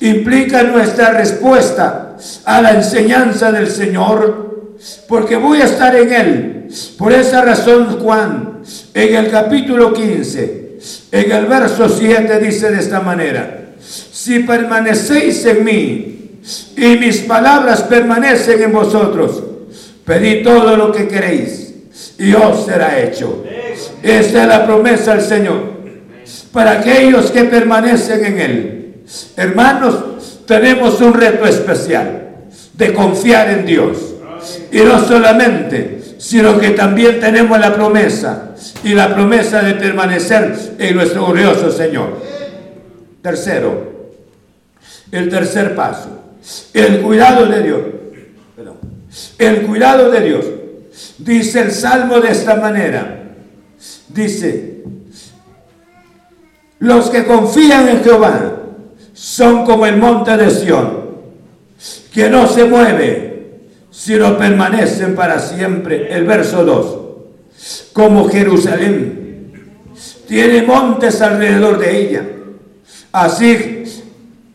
implica 0.00 0.62
nuestra 0.62 1.10
respuesta 1.12 2.16
a 2.44 2.62
la 2.62 2.72
enseñanza 2.72 3.52
del 3.52 3.68
Señor, 3.68 4.55
porque 5.08 5.36
voy 5.36 5.60
a 5.60 5.64
estar 5.64 5.94
en 5.96 6.12
Él. 6.12 6.68
Por 6.98 7.12
esa 7.12 7.42
razón 7.42 7.98
Juan, 8.00 8.62
en 8.94 9.14
el 9.14 9.30
capítulo 9.30 9.92
15, 9.92 10.78
en 11.12 11.32
el 11.32 11.46
verso 11.46 11.88
7 11.88 12.38
dice 12.38 12.70
de 12.70 12.80
esta 12.80 13.00
manera, 13.00 13.70
si 13.80 14.40
permanecéis 14.40 15.44
en 15.46 15.64
mí 15.64 16.40
y 16.76 16.96
mis 16.96 17.18
palabras 17.18 17.82
permanecen 17.82 18.62
en 18.62 18.72
vosotros, 18.72 19.42
pedid 20.04 20.42
todo 20.42 20.76
lo 20.76 20.92
que 20.92 21.08
queréis 21.08 21.74
y 22.18 22.32
os 22.34 22.66
será 22.66 23.00
hecho. 23.00 23.44
Esta 24.02 24.42
es 24.42 24.48
la 24.48 24.66
promesa 24.66 25.14
del 25.14 25.24
Señor 25.24 25.76
para 26.52 26.80
aquellos 26.80 27.30
que 27.30 27.44
permanecen 27.44 28.24
en 28.24 28.40
Él. 28.40 28.94
Hermanos, 29.36 30.44
tenemos 30.46 31.00
un 31.00 31.14
reto 31.14 31.44
especial 31.46 32.46
de 32.74 32.92
confiar 32.92 33.50
en 33.50 33.66
Dios. 33.66 34.15
Y 34.72 34.78
no 34.80 35.00
solamente, 35.04 36.00
sino 36.18 36.58
que 36.58 36.70
también 36.70 37.20
tenemos 37.20 37.58
la 37.58 37.74
promesa 37.74 38.54
y 38.82 38.94
la 38.94 39.14
promesa 39.14 39.62
de 39.62 39.74
permanecer 39.74 40.56
en 40.78 40.96
nuestro 40.96 41.26
glorioso 41.26 41.70
Señor. 41.70 42.22
Tercero, 43.22 44.12
el 45.10 45.28
tercer 45.28 45.74
paso, 45.74 46.36
el 46.72 47.00
cuidado 47.00 47.46
de 47.46 47.62
Dios. 47.62 47.80
El 49.38 49.62
cuidado 49.62 50.10
de 50.10 50.20
Dios. 50.20 50.44
Dice 51.18 51.60
el 51.60 51.72
Salmo 51.72 52.20
de 52.20 52.32
esta 52.32 52.56
manera. 52.56 53.24
Dice, 54.08 54.82
los 56.78 57.10
que 57.10 57.24
confían 57.24 57.88
en 57.88 58.02
Jehová 58.02 58.52
son 59.12 59.64
como 59.64 59.86
el 59.86 59.96
monte 59.96 60.36
de 60.36 60.50
Sión, 60.50 61.06
que 62.12 62.28
no 62.28 62.46
se 62.46 62.64
mueve, 62.64 63.25
sino 63.96 64.36
permanecen 64.36 65.14
para 65.14 65.38
siempre. 65.38 66.12
El 66.12 66.24
verso 66.24 66.64
2, 66.64 67.92
como 67.92 68.28
Jerusalén, 68.28 69.52
tiene 70.28 70.62
montes 70.62 71.22
alrededor 71.22 71.78
de 71.78 71.98
ella. 71.98 72.22
Así 73.12 73.84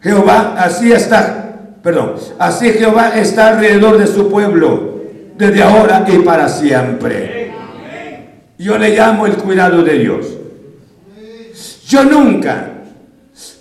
Jehová, 0.02 0.56
así 0.58 0.92
está, 0.92 1.60
perdón, 1.82 2.16
así 2.38 2.72
Jehová 2.72 3.20
está 3.20 3.50
alrededor 3.50 3.98
de 3.98 4.08
su 4.08 4.30
pueblo, 4.30 5.02
desde 5.38 5.64
ahora 5.64 6.06
y 6.08 6.20
para 6.20 6.48
siempre. 6.48 7.52
Yo 8.58 8.78
le 8.78 8.96
llamo 8.96 9.26
el 9.26 9.34
cuidado 9.34 9.82
de 9.82 9.98
Dios. 9.98 10.28
Yo 11.88 12.04
nunca 12.04 12.72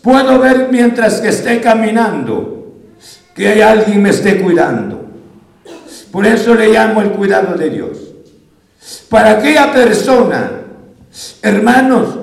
Puedo 0.03 0.39
ver 0.39 0.69
mientras 0.71 1.21
que 1.21 1.29
esté 1.29 1.61
caminando 1.61 2.57
que 3.35 3.49
hay 3.49 3.61
alguien 3.61 4.03
me 4.03 4.11
esté 4.11 4.41
cuidando. 4.41 5.00
Por 6.11 6.27
eso 6.27 6.55
le 6.55 6.73
llamo 6.73 7.01
el 7.03 7.11
cuidado 7.11 7.57
de 7.57 7.71
Dios. 7.71 7.99
Para 9.09 9.33
aquella 9.33 9.73
persona, 9.73 10.51
hermanos, 11.43 12.19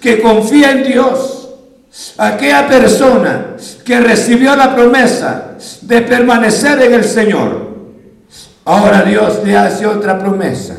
que 0.00 0.20
confía 0.20 0.70
en 0.72 0.84
Dios, 0.84 1.48
aquella 2.16 2.66
persona 2.66 3.56
que 3.84 4.00
recibió 4.00 4.56
la 4.56 4.74
promesa 4.74 5.56
de 5.82 6.00
permanecer 6.02 6.80
en 6.82 6.94
el 6.94 7.04
Señor, 7.04 7.66
ahora 8.64 9.02
Dios 9.02 9.40
le 9.44 9.56
hace 9.56 9.86
otra 9.86 10.18
promesa 10.18 10.76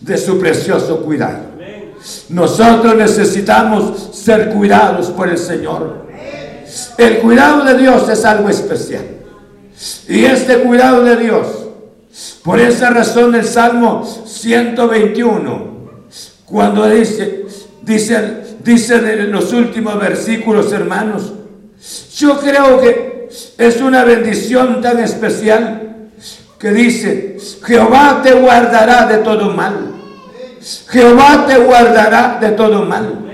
de 0.00 0.16
su 0.16 0.38
precioso 0.38 1.00
cuidado. 1.02 1.50
Nosotros 2.28 2.96
necesitamos 2.96 4.10
ser 4.12 4.50
cuidados 4.50 5.08
por 5.08 5.28
el 5.28 5.38
Señor. 5.38 6.06
El 6.96 7.18
cuidado 7.18 7.64
de 7.64 7.76
Dios 7.76 8.08
es 8.08 8.24
algo 8.24 8.48
especial. 8.48 9.04
Y 10.08 10.24
este 10.24 10.58
cuidado 10.58 11.02
de 11.02 11.16
Dios, 11.16 11.46
por 12.42 12.58
esa 12.58 12.90
razón 12.90 13.34
el 13.34 13.44
Salmo 13.44 14.04
121, 14.04 15.70
cuando 16.46 16.88
dice, 16.88 17.44
dice, 17.82 18.56
dice 18.64 18.96
en 18.96 19.30
los 19.30 19.52
últimos 19.52 19.98
versículos, 20.00 20.72
hermanos, 20.72 21.32
yo 22.16 22.38
creo 22.40 22.80
que 22.80 23.28
es 23.58 23.80
una 23.80 24.04
bendición 24.04 24.80
tan 24.80 25.00
especial 25.00 26.08
que 26.58 26.70
dice, 26.70 27.36
Jehová 27.62 28.20
te 28.22 28.32
guardará 28.32 29.06
de 29.06 29.18
todo 29.18 29.50
mal. 29.50 29.92
Jehová 30.88 31.46
te 31.46 31.56
guardará 31.58 32.38
de 32.40 32.50
todo 32.50 32.84
mal. 32.84 33.26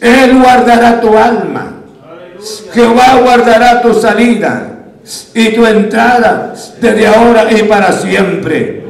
Él 0.00 0.38
guardará 0.40 1.00
tu 1.00 1.16
alma. 1.16 1.72
Jehová 2.72 3.20
guardará 3.22 3.80
tu 3.80 3.94
salida 3.94 4.73
y 5.34 5.48
tu 5.50 5.66
entrada 5.66 6.54
desde 6.80 7.06
ahora 7.06 7.52
y 7.52 7.64
para 7.64 7.92
siempre. 7.92 8.84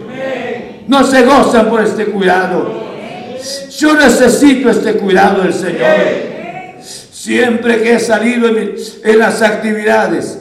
No 0.87 1.03
se 1.05 1.23
gozan 1.23 1.69
por 1.69 1.83
este 1.83 2.07
cuidado. 2.07 2.85
Yo 3.79 3.95
necesito 3.95 4.71
este 4.71 4.95
cuidado 4.95 5.43
del 5.43 5.53
Señor. 5.53 6.35
Siempre 6.81 7.83
que 7.83 7.95
he 7.95 8.01
salido 8.01 8.49
en, 8.49 9.19
las 9.19 9.41
actividades, 9.41 10.41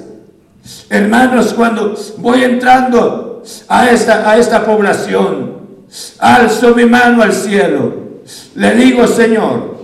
hermanos, 0.89 1.53
cuando 1.53 1.95
voy 2.17 2.43
entrando 2.43 3.41
a 3.69 3.89
esta, 3.89 4.29
a 4.29 4.37
esta 4.37 4.65
población, 4.65 5.53
alzo 6.19 6.75
mi 6.75 6.85
mano 6.85 7.23
al 7.23 7.31
cielo, 7.31 8.21
le 8.55 8.75
digo, 8.75 9.07
Señor, 9.07 9.77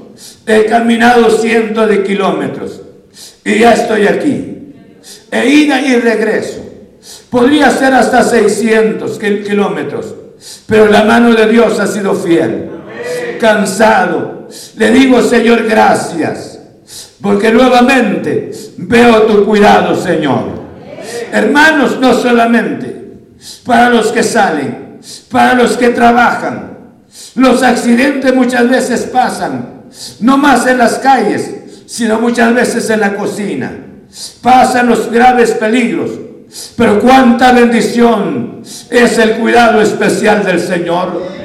he 0.46 0.66
caminado 0.66 1.30
cientos 1.30 1.88
de 1.88 2.04
kilómetros 2.04 2.82
y 3.46 3.60
ya 3.60 3.74
estoy 3.74 4.08
aquí. 4.08 4.59
E 5.32 5.50
ida 5.50 5.82
y 5.82 5.96
regreso. 5.98 6.66
Podría 7.30 7.70
ser 7.72 7.94
hasta 7.94 8.24
600 8.24 9.18
kilómetros, 9.20 10.16
pero 10.66 10.88
la 10.88 11.04
mano 11.04 11.34
de 11.34 11.48
Dios 11.48 11.80
ha 11.80 11.88
sido 11.88 12.14
fiel. 12.14 12.70
Cansado. 13.40 14.48
Le 14.76 14.92
digo, 14.92 15.22
Señor, 15.22 15.64
gracias. 15.64 16.60
Porque 17.22 17.52
nuevamente 17.52 18.52
veo 18.78 19.24
tu 19.24 19.46
cuidado, 19.46 19.96
Señor. 19.96 20.60
Hermanos, 21.32 22.00
no 22.00 22.14
solamente 22.14 23.00
para 23.66 23.90
los 23.90 24.12
que 24.12 24.24
salen, 24.24 25.00
para 25.32 25.54
los 25.54 25.78
que 25.78 25.90
trabajan. 25.90 26.70
Los 27.36 27.64
accidentes 27.64 28.34
muchas 28.34 28.70
veces 28.70 29.02
pasan, 29.04 29.84
no 30.20 30.38
más 30.38 30.66
en 30.68 30.78
las 30.78 31.00
calles, 31.00 31.52
sino 31.86 32.20
muchas 32.20 32.54
veces 32.54 32.90
en 32.90 33.00
la 33.00 33.16
cocina. 33.16 33.72
Pasan 34.42 34.90
los 34.90 35.12
graves 35.12 35.52
peligros, 35.52 36.12
pero 36.76 37.00
cuánta 37.00 37.52
bendición 37.52 38.62
es 38.90 39.18
el 39.18 39.34
cuidado 39.34 39.82
especial 39.82 40.44
del 40.44 40.60
Señor. 40.60 41.40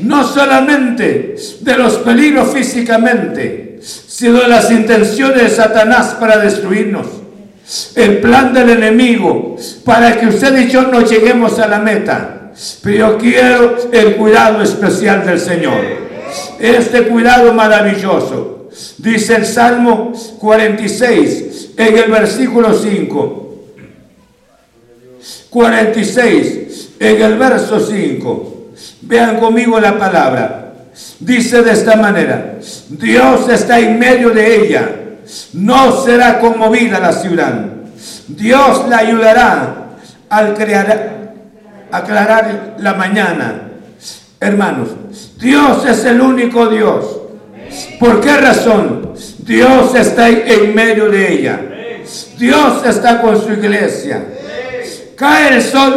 No 0.00 0.26
solamente 0.26 1.36
de 1.60 1.76
los 1.76 1.94
peligros 1.96 2.52
físicamente, 2.52 3.80
sino 3.82 4.40
de 4.40 4.48
las 4.48 4.70
intenciones 4.70 5.42
de 5.42 5.50
Satanás 5.50 6.16
para 6.18 6.38
destruirnos. 6.38 7.06
El 7.94 8.18
plan 8.18 8.54
del 8.54 8.70
enemigo 8.70 9.56
para 9.84 10.18
que 10.18 10.26
usted 10.26 10.56
y 10.58 10.70
yo 10.70 10.82
no 10.82 11.02
lleguemos 11.02 11.58
a 11.58 11.66
la 11.66 11.78
meta. 11.80 12.52
Pero 12.82 13.12
yo 13.12 13.18
quiero 13.18 13.76
el 13.92 14.16
cuidado 14.16 14.62
especial 14.62 15.26
del 15.26 15.38
Señor. 15.38 15.80
Este 16.58 17.02
cuidado 17.02 17.52
maravilloso. 17.52 18.55
Dice 18.98 19.36
el 19.36 19.46
Salmo 19.46 20.12
46 20.38 21.70
en 21.76 21.98
el 21.98 22.10
versículo 22.10 22.74
5. 22.74 23.42
46 25.50 26.90
en 26.98 27.22
el 27.22 27.38
verso 27.38 27.80
5. 27.80 28.70
Vean 29.02 29.38
conmigo 29.38 29.80
la 29.80 29.98
palabra. 29.98 30.74
Dice 31.20 31.62
de 31.62 31.72
esta 31.72 31.96
manera, 31.96 32.58
Dios 32.88 33.48
está 33.48 33.78
en 33.78 33.98
medio 33.98 34.30
de 34.30 34.62
ella, 34.62 34.90
no 35.52 36.04
será 36.04 36.38
conmovida 36.38 36.98
la 36.98 37.12
ciudad. 37.12 37.66
Dios 38.28 38.88
la 38.88 38.98
ayudará 38.98 39.96
al 40.28 40.54
crear, 40.54 41.34
aclarar 41.90 42.76
la 42.78 42.94
mañana. 42.94 43.62
Hermanos, 44.40 44.88
Dios 45.38 45.84
es 45.86 46.04
el 46.04 46.20
único 46.20 46.66
Dios. 46.68 47.04
¿Por 47.98 48.20
qué 48.20 48.36
razón? 48.36 49.12
Dios 49.38 49.94
está 49.94 50.28
en 50.28 50.74
medio 50.74 51.08
de 51.08 51.32
ella. 51.32 51.60
Dios 52.38 52.86
está 52.86 53.20
con 53.20 53.42
su 53.42 53.52
iglesia. 53.52 54.24
Cae 55.16 55.56
el 55.56 55.62
sol, 55.62 55.94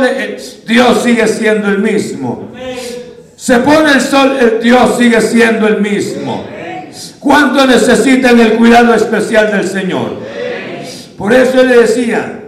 Dios 0.65 1.03
sigue 1.03 1.27
siendo 1.27 1.67
el 1.67 1.79
mismo. 1.79 2.49
Se 3.35 3.59
pone 3.59 3.93
el 3.93 4.01
sol, 4.01 4.59
Dios 4.61 4.97
sigue 4.97 5.19
siendo 5.21 5.67
el 5.67 5.81
mismo. 5.81 6.45
¿Cuánto 7.19 7.65
necesitan 7.65 8.39
el 8.39 8.53
cuidado 8.53 8.93
especial 8.93 9.51
del 9.51 9.67
Señor? 9.67 10.17
Por 11.17 11.33
eso 11.33 11.63
le 11.63 11.81
decía, 11.81 12.39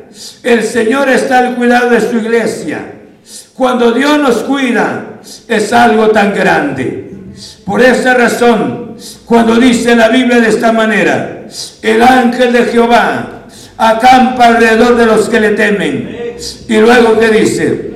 el 0.43 0.63
Señor 0.63 1.09
está 1.09 1.39
al 1.39 1.55
cuidado 1.55 1.89
de 1.89 2.01
su 2.01 2.17
iglesia. 2.17 2.93
Cuando 3.53 3.91
Dios 3.91 4.17
nos 4.17 4.37
cuida, 4.43 5.19
es 5.47 5.73
algo 5.73 6.09
tan 6.09 6.33
grande. 6.33 7.11
Por 7.65 7.81
esa 7.81 8.13
razón, 8.13 8.80
cuando 9.25 9.55
dice 9.55 9.95
la 9.95 10.09
Biblia 10.09 10.39
de 10.39 10.49
esta 10.49 10.71
manera, 10.71 11.45
el 11.81 12.01
ángel 12.01 12.53
de 12.53 12.65
Jehová 12.65 13.47
acampa 13.77 14.47
alrededor 14.47 14.95
de 14.95 15.05
los 15.05 15.27
que 15.29 15.39
le 15.39 15.49
temen 15.51 16.35
y 16.67 16.77
luego 16.77 17.19
que 17.19 17.29
dice, 17.29 17.91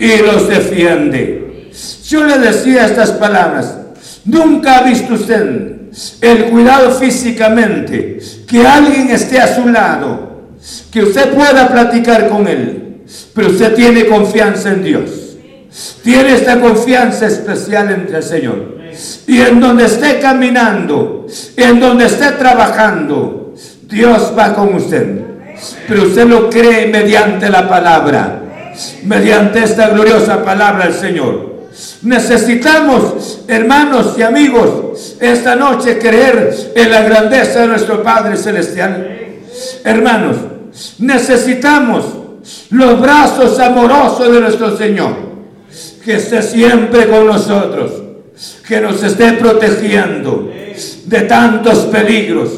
y 0.00 0.18
los 0.18 0.48
defiende. 0.48 1.70
Yo 2.06 2.24
le 2.24 2.38
decía 2.38 2.86
estas 2.86 3.12
palabras, 3.12 3.76
nunca 4.24 4.78
ha 4.78 4.82
visto 4.82 5.14
usted 5.14 5.76
el 6.20 6.44
cuidado 6.46 6.92
físicamente, 6.92 8.18
que 8.46 8.66
alguien 8.66 9.10
esté 9.10 9.40
a 9.40 9.54
su 9.54 9.68
lado, 9.68 10.42
que 10.90 11.02
usted 11.02 11.32
pueda 11.34 11.68
platicar 11.68 12.28
con 12.28 12.46
él, 12.46 13.02
pero 13.34 13.48
usted 13.48 13.74
tiene 13.74 14.06
confianza 14.06 14.70
en 14.70 14.82
Dios. 14.82 15.10
Tiene 16.02 16.34
esta 16.34 16.60
confianza 16.60 17.26
especial 17.26 17.90
en 17.90 18.14
el 18.14 18.22
Señor. 18.22 18.75
Y 19.26 19.40
en 19.40 19.60
donde 19.60 19.86
esté 19.86 20.18
caminando, 20.20 21.26
en 21.56 21.80
donde 21.80 22.06
esté 22.06 22.32
trabajando, 22.32 23.54
Dios 23.88 24.32
va 24.36 24.54
con 24.54 24.74
usted 24.74 25.26
pero 25.88 26.04
usted 26.04 26.26
lo 26.26 26.50
cree 26.50 26.86
mediante 26.86 27.48
la 27.48 27.68
palabra, 27.68 28.42
mediante 29.04 29.62
esta 29.62 29.88
gloriosa 29.88 30.44
palabra 30.44 30.86
del 30.86 30.94
Señor. 30.94 31.56
Necesitamos, 32.02 33.40
hermanos 33.48 34.14
y 34.18 34.22
amigos, 34.22 35.16
esta 35.20 35.56
noche 35.56 35.98
creer 35.98 36.72
en 36.74 36.90
la 36.90 37.02
grandeza 37.02 37.60
de 37.60 37.68
nuestro 37.68 38.02
Padre 38.02 38.36
Celestial. 38.36 39.08
Hermanos, 39.84 40.36
necesitamos 40.98 42.04
los 42.70 43.00
brazos 43.00 43.58
amorosos 43.58 44.32
de 44.32 44.40
nuestro 44.40 44.76
Señor, 44.76 45.14
que 46.04 46.16
esté 46.16 46.42
siempre 46.42 47.08
con 47.08 47.26
nosotros, 47.26 47.92
que 48.66 48.80
nos 48.80 49.02
esté 49.02 49.32
protegiendo 49.32 50.52
de 51.04 51.20
tantos 51.22 51.86
peligros. 51.86 52.50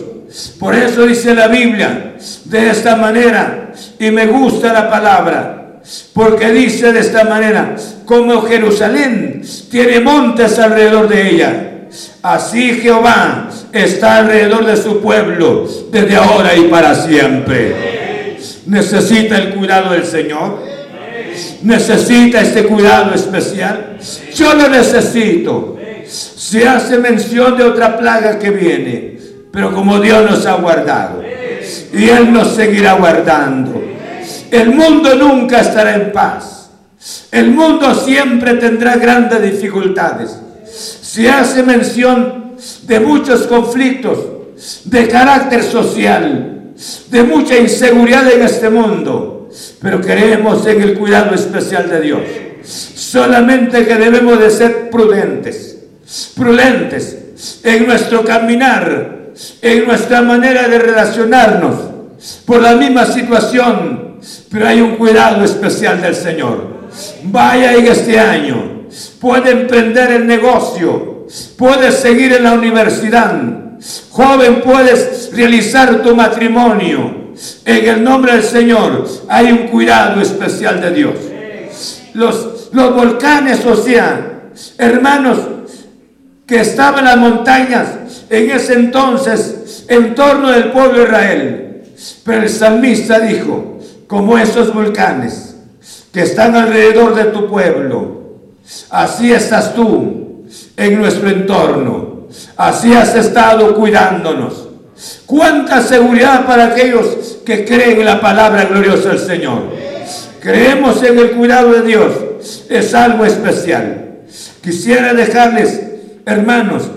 Por 0.58 0.74
eso 0.74 1.06
dice 1.06 1.34
la 1.34 1.48
Biblia, 1.48 2.16
de 2.44 2.70
esta 2.70 2.96
manera 2.96 3.72
y 3.98 4.10
me 4.10 4.26
gusta 4.26 4.72
la 4.72 4.90
palabra 4.90 5.58
porque 6.12 6.50
dice 6.50 6.92
de 6.92 7.00
esta 7.00 7.24
manera, 7.24 7.74
como 8.04 8.42
Jerusalén 8.42 9.42
tiene 9.70 10.00
montes 10.00 10.58
alrededor 10.58 11.08
de 11.08 11.30
ella, 11.30 11.70
así 12.22 12.74
Jehová 12.80 13.48
está 13.72 14.18
alrededor 14.18 14.66
de 14.66 14.76
su 14.76 15.00
pueblo 15.00 15.66
desde 15.90 16.16
ahora 16.16 16.54
y 16.56 16.64
para 16.64 16.94
siempre. 16.94 18.36
Necesita 18.66 19.38
el 19.38 19.54
cuidado 19.54 19.92
del 19.92 20.04
Señor. 20.04 20.62
Necesita 21.62 22.40
este 22.40 22.64
cuidado 22.64 23.14
especial. 23.14 23.98
Yo 24.34 24.54
lo 24.54 24.68
necesito. 24.68 25.76
Se 26.06 26.66
hace 26.66 26.98
mención 26.98 27.56
de 27.56 27.64
otra 27.64 27.98
plaga 27.98 28.38
que 28.38 28.50
viene, 28.50 29.18
pero 29.52 29.72
como 29.72 30.00
Dios 30.00 30.28
nos 30.30 30.46
ha 30.46 30.54
guardado 30.54 31.22
y 31.92 32.08
Él 32.08 32.32
nos 32.32 32.54
seguirá 32.54 32.94
guardando. 32.94 33.82
El 34.50 34.70
mundo 34.70 35.14
nunca 35.14 35.60
estará 35.60 35.94
en 35.94 36.12
paz. 36.12 36.70
El 37.30 37.50
mundo 37.50 37.94
siempre 37.94 38.54
tendrá 38.54 38.96
grandes 38.96 39.42
dificultades. 39.42 40.36
Se 40.64 41.28
hace 41.28 41.62
mención 41.62 42.54
de 42.84 43.00
muchos 43.00 43.46
conflictos 43.46 44.18
de 44.84 45.08
carácter 45.08 45.62
social, 45.62 46.72
de 47.10 47.22
mucha 47.22 47.56
inseguridad 47.56 48.30
en 48.32 48.42
este 48.42 48.68
mundo, 48.70 49.37
pero 49.80 50.00
creemos 50.00 50.66
en 50.66 50.82
el 50.82 50.98
cuidado 50.98 51.34
especial 51.34 51.88
de 51.88 52.00
Dios. 52.00 52.20
Solamente 52.64 53.86
que 53.86 53.94
debemos 53.94 54.38
de 54.38 54.50
ser 54.50 54.90
prudentes, 54.90 55.78
prudentes 56.34 57.62
en 57.62 57.86
nuestro 57.86 58.24
caminar 58.24 59.18
en 59.62 59.86
nuestra 59.86 60.22
manera 60.22 60.68
de 60.68 60.78
relacionarnos 60.78 61.74
por 62.44 62.60
la 62.60 62.74
misma 62.74 63.06
situación, 63.06 64.18
pero 64.50 64.66
hay 64.66 64.80
un 64.80 64.96
cuidado 64.96 65.44
especial 65.44 66.00
del 66.02 66.14
Señor. 66.14 66.78
Vaya 67.24 67.74
en 67.74 67.86
este 67.86 68.18
año, 68.18 68.86
puede 69.20 69.52
emprender 69.52 70.10
el 70.10 70.26
negocio, 70.26 71.26
puedes 71.56 71.94
seguir 71.94 72.32
en 72.32 72.44
la 72.44 72.52
universidad, 72.52 73.40
joven, 74.10 74.60
puedes 74.62 75.30
realizar 75.32 76.02
tu 76.02 76.16
matrimonio. 76.16 77.17
En 77.64 77.88
el 77.88 78.04
nombre 78.04 78.32
del 78.32 78.42
Señor 78.42 79.06
hay 79.28 79.52
un 79.52 79.68
cuidado 79.68 80.20
especial 80.20 80.80
de 80.80 80.90
Dios. 80.90 81.14
Los, 82.14 82.70
volcanes, 82.72 83.64
o 83.64 83.76
sea, 83.76 84.50
hermanos, 84.76 85.38
que 86.46 86.60
estaban 86.60 87.04
las 87.04 87.16
montañas, 87.16 87.88
en 88.30 88.50
ese 88.50 88.74
entonces 88.74 89.84
en 89.88 90.14
torno 90.14 90.50
del 90.50 90.70
pueblo 90.70 90.98
de 90.98 91.04
Israel. 91.04 91.82
Pero 92.24 92.42
el 92.42 92.48
salmista 92.48 93.20
dijo, 93.20 93.78
como 94.06 94.38
esos 94.38 94.72
volcanes 94.72 95.56
que 96.12 96.22
están 96.22 96.54
alrededor 96.54 97.14
de 97.14 97.24
tu 97.24 97.48
pueblo, 97.48 98.22
así 98.90 99.32
estás 99.32 99.74
tú 99.74 100.44
en 100.76 100.98
nuestro 100.98 101.28
entorno, 101.28 102.26
así 102.56 102.92
has 102.94 103.14
estado 103.14 103.74
cuidándonos. 103.74 104.67
Cuánta 105.26 105.82
seguridad 105.82 106.46
para 106.46 106.66
aquellos 106.66 107.38
que 107.44 107.64
creen 107.64 108.00
en 108.00 108.06
la 108.06 108.20
palabra 108.20 108.64
gloriosa 108.64 109.10
del 109.10 109.18
Señor. 109.18 109.62
Creemos 110.40 111.02
en 111.02 111.18
el 111.18 111.30
cuidado 111.32 111.72
de 111.72 111.82
Dios. 111.82 112.12
Es 112.68 112.94
algo 112.94 113.24
especial. 113.24 114.18
Quisiera 114.62 115.14
dejarles, 115.14 115.80
hermanos, 116.26 116.90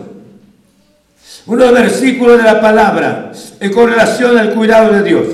unos 1.46 1.74
versículos 1.74 2.38
de 2.38 2.44
la 2.44 2.62
palabra 2.62 3.32
en 3.60 3.74
correlación 3.74 4.38
al 4.38 4.54
cuidado 4.54 4.94
de 4.94 5.04
Dios. 5.04 5.26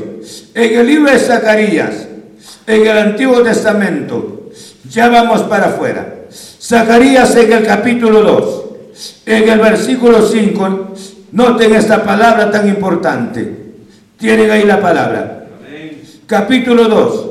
En 0.53 0.80
el 0.80 0.88
libro 0.88 1.11
de 1.11 1.20
Zacarías, 1.20 2.07
en 2.65 2.86
el 2.86 2.97
Antiguo 2.97 3.41
Testamento, 3.41 4.51
ya 4.89 5.09
vamos 5.09 5.41
para 5.43 5.68
afuera. 5.68 6.15
Zacarías 6.61 7.36
en 7.36 7.51
el 7.51 7.65
capítulo 7.65 8.22
2, 8.22 8.65
en 9.26 9.49
el 9.49 9.59
versículo 9.59 10.26
5, 10.26 10.93
Noten 11.38 11.76
esta 11.76 12.04
palabra 12.04 12.50
tan 12.50 12.68
importante. 12.68 13.48
Tienen 14.18 14.50
ahí 14.50 14.64
la 14.64 14.82
palabra. 14.82 15.46
Capítulo 16.26 16.86
2. 16.86 17.30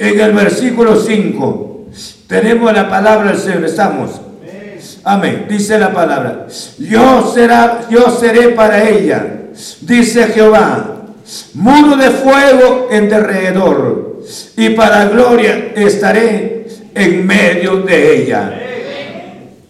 En 0.00 0.18
el 0.18 0.32
versículo 0.32 0.96
5 0.96 1.86
tenemos 2.26 2.72
la 2.72 2.90
palabra 2.90 3.30
del 3.30 3.38
Señor. 3.38 3.64
Estamos. 3.64 4.20
Amén. 5.04 5.46
Dice 5.48 5.78
la 5.78 5.92
palabra. 5.92 6.48
Yo, 6.78 7.32
será, 7.32 7.86
yo 7.88 8.10
seré 8.10 8.48
para 8.48 8.88
ella, 8.88 9.24
dice 9.82 10.24
Jehová, 10.34 10.96
muro 11.54 11.96
de 11.96 12.10
fuego 12.10 12.88
en 12.90 13.08
derredor, 13.08 14.20
y 14.56 14.70
para 14.70 15.04
gloria 15.04 15.70
estaré 15.76 16.66
en 16.92 17.24
medio 17.24 17.82
de 17.82 18.16
ella. 18.16 18.60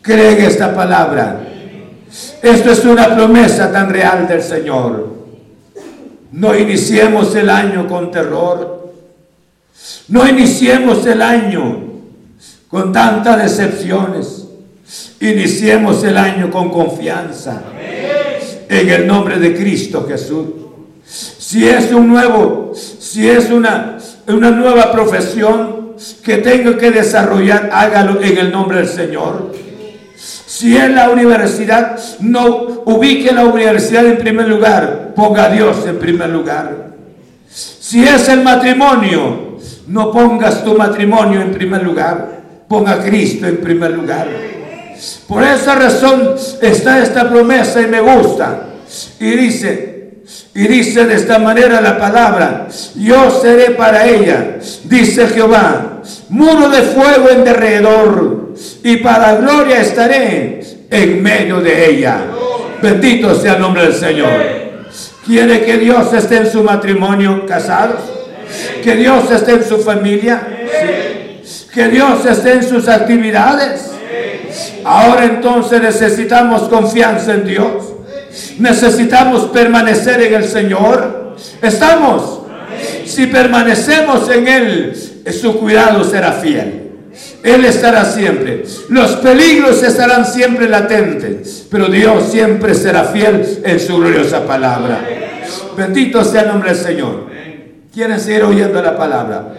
¿Creen 0.01 0.41
esta 0.41 0.75
palabra? 0.75 1.48
Esto 2.43 2.71
es 2.71 2.85
una 2.85 3.15
promesa 3.15 3.73
tan 3.73 3.91
real 3.91 4.29
del 4.29 4.43
Señor. 4.43 5.19
No 6.33 6.57
iniciemos 6.57 7.35
el 7.35 7.51
año 7.51 7.89
con 7.89 8.11
terror. 8.11 8.93
No 10.09 10.29
iniciemos 10.29 11.05
el 11.07 11.21
año 11.21 11.83
con 12.69 12.93
tantas 12.93 13.43
decepciones. 13.43 14.47
Iniciemos 15.21 16.05
el 16.05 16.17
año 16.17 16.51
con 16.51 16.71
confianza. 16.71 17.63
En 18.69 18.89
el 18.89 19.07
nombre 19.07 19.39
de 19.39 19.57
Cristo 19.57 20.07
Jesús. 20.09 20.47
Si 21.05 21.67
es 21.67 21.91
un 21.93 22.09
nuevo, 22.09 22.73
si 22.75 23.29
es 23.29 23.51
una, 23.51 23.97
una 24.29 24.51
nueva 24.51 24.93
profesión 24.93 25.95
que 26.23 26.37
tengo 26.37 26.77
que 26.77 26.91
desarrollar, 26.91 27.71
hágalo 27.73 28.21
en 28.21 28.37
el 28.37 28.53
nombre 28.53 28.79
del 28.79 28.89
Señor. 28.89 29.68
Si 30.59 30.77
es 30.77 30.91
la 30.91 31.09
universidad, 31.11 31.97
no 32.19 32.83
ubique 32.85 33.31
la 33.31 33.45
universidad 33.45 34.05
en 34.07 34.19
primer 34.19 34.49
lugar, 34.49 35.13
ponga 35.15 35.45
a 35.45 35.51
Dios 35.51 35.87
en 35.87 36.01
primer 36.01 36.31
lugar. 36.31 36.95
Si 37.49 38.03
es 38.03 38.29
el 38.29 38.43
matrimonio, 38.43 39.57
no 39.87 40.11
pongas 40.11 40.65
tu 40.65 40.75
matrimonio 40.75 41.43
en 41.43 41.53
primer 41.53 41.85
lugar, 41.85 42.41
ponga 42.67 42.95
a 42.95 42.99
Cristo 42.99 43.47
en 43.47 43.59
primer 43.59 43.93
lugar. 43.93 44.27
Por 45.29 45.45
esa 45.45 45.77
razón 45.77 46.35
está 46.61 47.05
esta 47.05 47.31
promesa 47.31 47.81
y 47.81 47.87
me 47.87 48.01
gusta. 48.01 48.65
Y 49.21 49.31
dice, 49.31 50.25
y 50.57 50.67
dice 50.67 51.07
de 51.07 51.15
esta 51.15 51.39
manera 51.39 51.81
la 51.81 51.97
palabra, 51.97 52.67
yo 52.97 53.31
seré 53.31 53.77
para 53.77 54.09
ella, 54.09 54.57
dice 54.83 55.29
Jehová, 55.29 56.03
muro 56.31 56.69
de 56.69 56.83
fuego 56.83 57.31
en 57.31 57.45
derredor 57.45 58.48
y 58.85 58.97
para 58.99 59.37
gloria 59.37 59.81
estaré 59.81 60.61
en 60.91 61.23
medio 61.23 61.61
de 61.61 61.91
ella. 61.91 62.25
Bendito 62.83 63.35
sea 63.35 63.55
el 63.55 63.61
nombre 63.61 63.83
del 63.83 63.95
Señor. 63.95 64.31
¿Quiere 65.27 65.65
que 65.65 65.77
Dios 65.77 66.13
esté 66.13 66.39
en 66.39 66.51
su 66.51 66.63
matrimonio 66.63 67.45
casados? 67.47 68.01
¿Que 68.83 68.97
Dios 68.97 69.31
esté 69.31 69.53
en 69.53 69.65
su 69.65 69.79
familia? 69.79 70.41
¿Que 71.75 71.89
Dios 71.89 72.25
esté 72.25 72.55
en 72.55 72.63
sus 72.63 72.89
actividades? 72.89 73.91
Ahora 74.85 75.25
entonces 75.25 75.83
necesitamos 75.83 76.63
confianza 76.63 77.35
en 77.35 77.45
Dios. 77.45 77.93
Necesitamos 78.59 79.45
permanecer 79.47 80.23
en 80.23 80.35
el 80.35 80.45
Señor. 80.45 81.37
¿Estamos? 81.61 82.41
Si 83.05 83.27
permanecemos 83.27 84.31
en 84.31 84.49
Él, 84.49 84.97
su 85.33 85.59
cuidado 85.59 86.05
será 86.05 86.33
fiel. 86.33 86.88
Él 87.43 87.65
estará 87.65 88.05
siempre. 88.05 88.65
Los 88.89 89.13
peligros 89.17 89.83
estarán 89.83 90.27
siempre 90.27 90.69
latentes, 90.69 91.67
pero 91.71 91.87
Dios 91.87 92.31
siempre 92.31 92.75
será 92.75 93.05
fiel 93.05 93.61
en 93.65 93.81
su 93.81 93.97
gloriosa 93.97 94.45
palabra. 94.47 95.01
Bendito 95.77 96.25
sea 96.25 96.43
el 96.43 96.49
nombre 96.49 96.75
del 96.75 96.79
Señor. 96.79 97.29
¿Quieren 97.93 98.21
seguir 98.21 98.45
oyendo 98.45 98.83
la 98.83 98.97
palabra? 98.97 99.55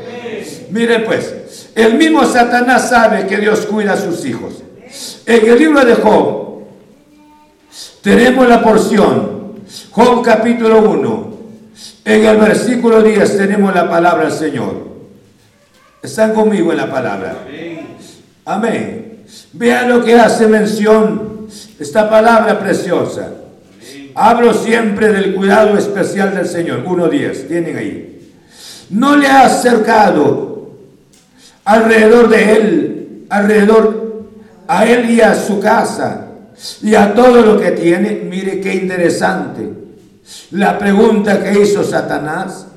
Miren 0.71 1.03
pues, 1.05 1.69
el 1.75 1.95
mismo 1.95 2.25
Satanás 2.25 2.89
sabe 2.89 3.25
que 3.25 3.37
Dios 3.37 3.61
cuida 3.65 3.93
a 3.93 3.97
sus 3.97 4.25
hijos. 4.25 4.63
En 5.25 5.47
el 5.47 5.57
libro 5.57 5.85
de 5.85 5.95
Job 5.95 6.63
tenemos 8.01 8.47
la 8.47 8.61
porción, 8.61 9.53
Job 9.91 10.23
capítulo 10.23 10.89
1, 10.89 11.37
en 12.05 12.25
el 12.25 12.37
versículo 12.37 13.01
10 13.01 13.37
tenemos 13.37 13.73
la 13.73 13.89
palabra 13.89 14.23
del 14.23 14.33
Señor. 14.33 14.88
Están 16.01 16.33
conmigo 16.33 16.71
en 16.71 16.77
la 16.77 16.89
palabra. 16.89 17.45
Amén. 18.45 19.23
Vean 19.53 19.89
lo 19.89 20.03
que 20.03 20.15
hace 20.15 20.47
mención 20.47 21.47
esta 21.79 22.09
palabra 22.09 22.59
preciosa. 22.59 23.29
Hablo 24.15 24.53
siempre 24.53 25.11
del 25.11 25.35
cuidado 25.35 25.77
especial 25.77 26.33
del 26.35 26.47
Señor. 26.47 26.83
1.10, 26.85 27.47
tienen 27.47 27.77
ahí. 27.77 28.33
No 28.89 29.15
le 29.15 29.27
ha 29.27 29.45
acercado 29.45 30.71
alrededor 31.63 32.29
de 32.29 32.51
él, 32.53 33.25
alrededor 33.29 34.29
a 34.67 34.85
él 34.85 35.09
y 35.09 35.21
a 35.21 35.35
su 35.35 35.59
casa 35.59 36.27
y 36.81 36.95
a 36.95 37.13
todo 37.13 37.41
lo 37.41 37.59
que 37.59 37.71
tiene. 37.71 38.21
Mire 38.23 38.59
qué 38.61 38.73
interesante. 38.73 39.69
La 40.51 40.77
pregunta 40.77 41.43
que 41.43 41.61
hizo 41.61 41.83
Satanás 41.83 42.67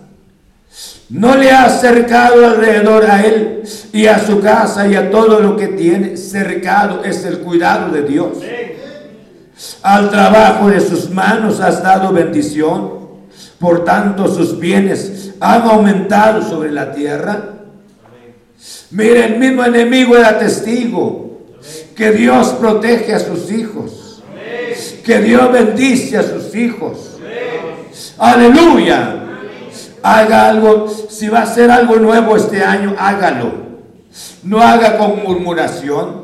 no 1.12 1.36
le 1.36 1.50
ha 1.50 1.64
acercado 1.64 2.46
alrededor 2.46 3.04
a 3.04 3.24
él 3.24 3.62
y 3.92 4.06
a 4.06 4.18
su 4.18 4.40
casa 4.40 4.88
y 4.88 4.94
a 4.94 5.10
todo 5.10 5.40
lo 5.40 5.56
que 5.56 5.68
tiene. 5.68 6.16
Cercado 6.16 7.04
es 7.04 7.24
el 7.26 7.40
cuidado 7.40 7.92
de 7.92 8.02
Dios. 8.02 8.38
Al 9.82 10.10
trabajo 10.10 10.68
de 10.68 10.80
sus 10.80 11.10
manos 11.10 11.60
has 11.60 11.82
dado 11.82 12.12
bendición. 12.12 13.02
Por 13.58 13.84
tanto, 13.84 14.26
sus 14.26 14.58
bienes 14.58 15.32
han 15.38 15.62
aumentado 15.62 16.42
sobre 16.42 16.72
la 16.72 16.92
tierra. 16.92 17.50
Mire, 18.90 19.26
el 19.26 19.38
mismo 19.38 19.64
enemigo 19.64 20.16
era 20.16 20.38
testigo 20.38 21.42
que 21.94 22.10
Dios 22.12 22.48
protege 22.58 23.14
a 23.14 23.20
sus 23.20 23.52
hijos. 23.52 24.22
Que 25.04 25.18
Dios 25.18 25.52
bendice 25.52 26.16
a 26.16 26.22
sus 26.22 26.54
hijos. 26.54 27.18
Aleluya 28.16 29.21
haga 30.02 30.48
algo, 30.48 30.88
si 30.88 31.28
va 31.28 31.40
a 31.40 31.42
hacer 31.42 31.70
algo 31.70 31.96
nuevo 31.96 32.36
este 32.36 32.62
año, 32.62 32.94
hágalo. 32.98 33.52
No 34.42 34.60
haga 34.60 34.98
con 34.98 35.22
murmuración, 35.22 36.22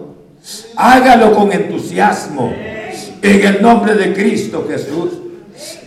hágalo 0.76 1.33
con 1.35 1.53
entusiasmo. 1.53 2.53
En 3.20 3.47
el 3.47 3.62
nombre 3.62 3.95
de 3.95 4.12
Cristo 4.12 4.66
Jesús. 4.68 5.11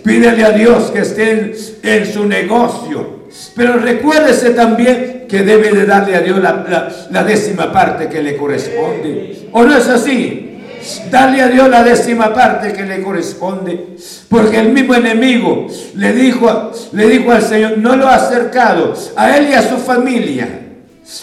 Pídele 0.03 0.43
a 0.43 0.51
Dios 0.51 0.91
que 0.91 0.99
esté 0.99 1.53
en, 1.83 2.05
su 2.05 2.25
negocio. 2.25 3.21
Pero 3.55 3.77
recuérdese 3.77 4.49
también 4.49 5.25
que 5.29 5.43
debe 5.43 5.71
de 5.71 5.85
darle 5.85 6.15
a 6.15 6.21
Dios 6.21 6.39
la 6.41 7.23
décima 7.23 7.71
parte 7.71 8.09
que 8.09 8.21
le 8.21 8.35
corresponde. 8.35 9.47
¿O 9.53 9.63
no 9.63 9.77
es 9.77 9.87
así? 9.87 10.50
Dale 11.09 11.41
a 11.41 11.47
Dios 11.47 11.69
la 11.69 11.83
décima 11.83 12.33
parte 12.33 12.73
que 12.73 12.83
le 12.83 13.01
corresponde. 13.01 13.95
Porque 14.29 14.59
el 14.59 14.69
mismo 14.69 14.95
enemigo 14.95 15.67
le 15.95 16.13
dijo, 16.13 16.71
le 16.93 17.07
dijo 17.07 17.31
al 17.31 17.41
Señor, 17.41 17.77
no 17.77 17.95
lo 17.95 18.07
ha 18.07 18.15
acercado 18.15 18.93
a 19.15 19.37
él 19.37 19.49
y 19.49 19.53
a 19.53 19.61
su 19.61 19.77
familia. 19.77 20.47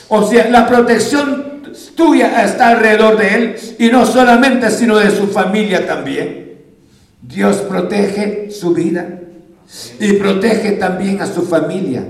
O 0.08 0.22
sea, 0.26 0.48
la 0.48 0.66
protección 0.66 1.62
tuya 1.96 2.44
está 2.44 2.68
alrededor 2.70 3.16
de 3.18 3.34
él 3.34 3.56
y 3.78 3.88
no 3.88 4.06
solamente, 4.06 4.70
sino 4.70 4.98
de 4.98 5.10
su 5.10 5.28
familia 5.28 5.86
también. 5.86 6.58
Dios 7.22 7.56
protege 7.56 8.50
su 8.50 8.72
vida 8.72 9.20
y 10.00 10.14
protege 10.14 10.72
también 10.72 11.20
a 11.20 11.26
su 11.26 11.42
familia. 11.42 12.04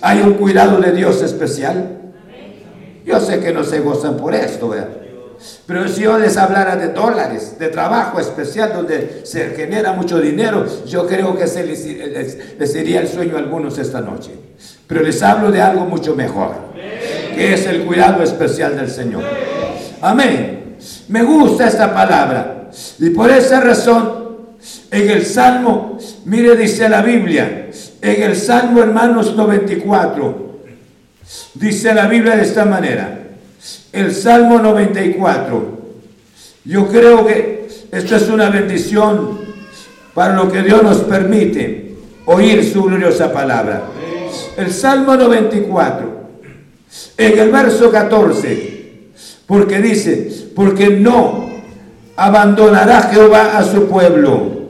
Hay 0.00 0.20
un 0.20 0.34
cuidado 0.34 0.80
de 0.80 0.92
Dios 0.92 1.22
especial. 1.22 2.12
Yo 3.04 3.18
sé 3.20 3.40
que 3.40 3.52
no 3.52 3.64
se 3.64 3.80
gozan 3.80 4.16
por 4.16 4.34
esto, 4.34 4.68
¿verdad? 4.68 5.01
Pero 5.66 5.88
si 5.88 6.02
yo 6.02 6.18
les 6.18 6.36
hablara 6.36 6.76
de 6.76 6.88
dólares, 6.88 7.56
de 7.58 7.68
trabajo 7.68 8.20
especial 8.20 8.72
donde 8.74 9.22
se 9.24 9.50
genera 9.50 9.92
mucho 9.92 10.20
dinero, 10.20 10.66
yo 10.86 11.06
creo 11.06 11.36
que 11.36 11.46
se 11.46 11.64
les, 11.64 12.70
sería 12.70 13.00
el 13.00 13.08
sueño 13.08 13.36
a 13.36 13.38
algunos 13.38 13.78
esta 13.78 14.00
noche. 14.00 14.30
Pero 14.86 15.02
les 15.02 15.22
hablo 15.22 15.50
de 15.50 15.60
algo 15.60 15.84
mucho 15.84 16.14
mejor, 16.14 16.54
que 17.34 17.54
es 17.54 17.66
el 17.66 17.84
cuidado 17.84 18.22
especial 18.22 18.76
del 18.76 18.90
Señor. 18.90 19.22
Amén. 20.00 20.76
Me 21.08 21.22
gusta 21.22 21.68
esta 21.68 21.92
palabra. 21.94 22.70
Y 22.98 23.10
por 23.10 23.30
esa 23.30 23.60
razón, 23.60 24.22
en 24.90 25.10
el 25.10 25.24
Salmo, 25.24 25.98
mire, 26.24 26.56
dice 26.56 26.88
la 26.88 27.02
Biblia, 27.02 27.70
en 28.00 28.22
el 28.22 28.36
Salmo 28.36 28.80
hermanos 28.80 29.34
94, 29.36 30.60
dice 31.54 31.94
la 31.94 32.06
Biblia 32.08 32.36
de 32.36 32.42
esta 32.42 32.64
manera 32.64 33.21
el 33.92 34.14
Salmo 34.14 34.58
94. 34.58 35.82
Yo 36.64 36.88
creo 36.88 37.26
que 37.26 37.68
esto 37.90 38.16
es 38.16 38.28
una 38.28 38.48
bendición 38.48 39.40
para 40.14 40.34
lo 40.34 40.50
que 40.50 40.62
Dios 40.62 40.82
nos 40.82 40.98
permite 40.98 41.94
oír 42.26 42.64
su 42.64 42.84
gloriosa 42.84 43.32
palabra. 43.32 43.82
El 44.56 44.72
Salmo 44.72 45.16
94, 45.16 46.22
en 47.16 47.38
el 47.38 47.50
verso 47.50 47.90
14, 47.90 49.10
porque 49.46 49.80
dice, 49.80 50.48
porque 50.54 50.88
no 50.90 51.50
abandonará 52.16 53.02
Jehová 53.02 53.58
a 53.58 53.64
su 53.64 53.88
pueblo, 53.88 54.62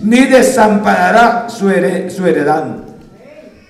ni 0.00 0.24
desamparará 0.24 1.48
su, 1.48 1.70
su 2.14 2.26
heredad, 2.26 2.76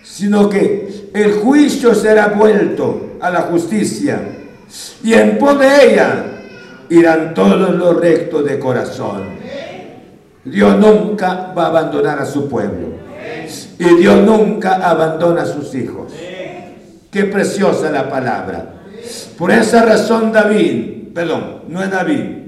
sino 0.04 0.48
que 0.48 1.08
el 1.14 1.32
juicio 1.34 1.94
será 1.94 2.28
vuelto 2.28 3.16
a 3.20 3.30
la 3.30 3.42
justicia, 3.42 4.20
y 5.02 5.14
en 5.14 5.38
pos 5.38 5.58
de 5.58 5.92
ella 5.92 6.24
irán 6.88 7.34
todos 7.34 7.74
los 7.74 7.96
rectos 8.00 8.44
de 8.44 8.58
corazón. 8.58 9.24
Dios 10.44 10.78
nunca 10.78 11.52
va 11.56 11.64
a 11.64 11.68
abandonar 11.68 12.18
a 12.18 12.26
su 12.26 12.48
pueblo. 12.48 12.88
Y 13.78 13.96
Dios 13.96 14.22
nunca 14.22 14.74
abandona 14.76 15.42
a 15.42 15.46
sus 15.46 15.74
hijos. 15.74 16.12
Qué 17.10 17.24
preciosa 17.24 17.90
la 17.90 18.08
palabra. 18.08 18.74
Por 19.36 19.50
esa 19.50 19.84
razón 19.84 20.32
David, 20.32 21.12
perdón, 21.14 21.62
no 21.68 21.82
es 21.82 21.90
David, 21.90 22.42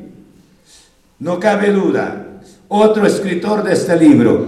no 1.19 1.41
cabe 1.41 1.73
duda, 1.73 2.27
otro 2.69 3.07
escritor 3.07 3.63
de 3.63 3.75
este 3.75 3.97
libro, 3.97 4.47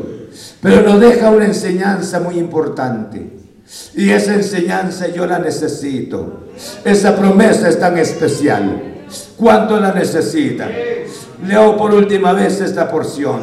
pero 0.60 0.82
nos 0.82 1.00
deja 1.00 1.30
una 1.30 1.46
enseñanza 1.46 2.20
muy 2.20 2.38
importante. 2.38 3.35
Y 3.94 4.10
esa 4.10 4.34
enseñanza 4.34 5.08
yo 5.08 5.26
la 5.26 5.38
necesito. 5.38 6.44
Esa 6.84 7.16
promesa 7.16 7.68
es 7.68 7.78
tan 7.78 7.98
especial. 7.98 8.82
¿Cuánto 9.36 9.78
la 9.80 9.92
necesitan? 9.92 10.70
Leo 11.46 11.76
por 11.76 11.94
última 11.94 12.32
vez 12.32 12.60
esta 12.60 12.88
porción. 12.88 13.40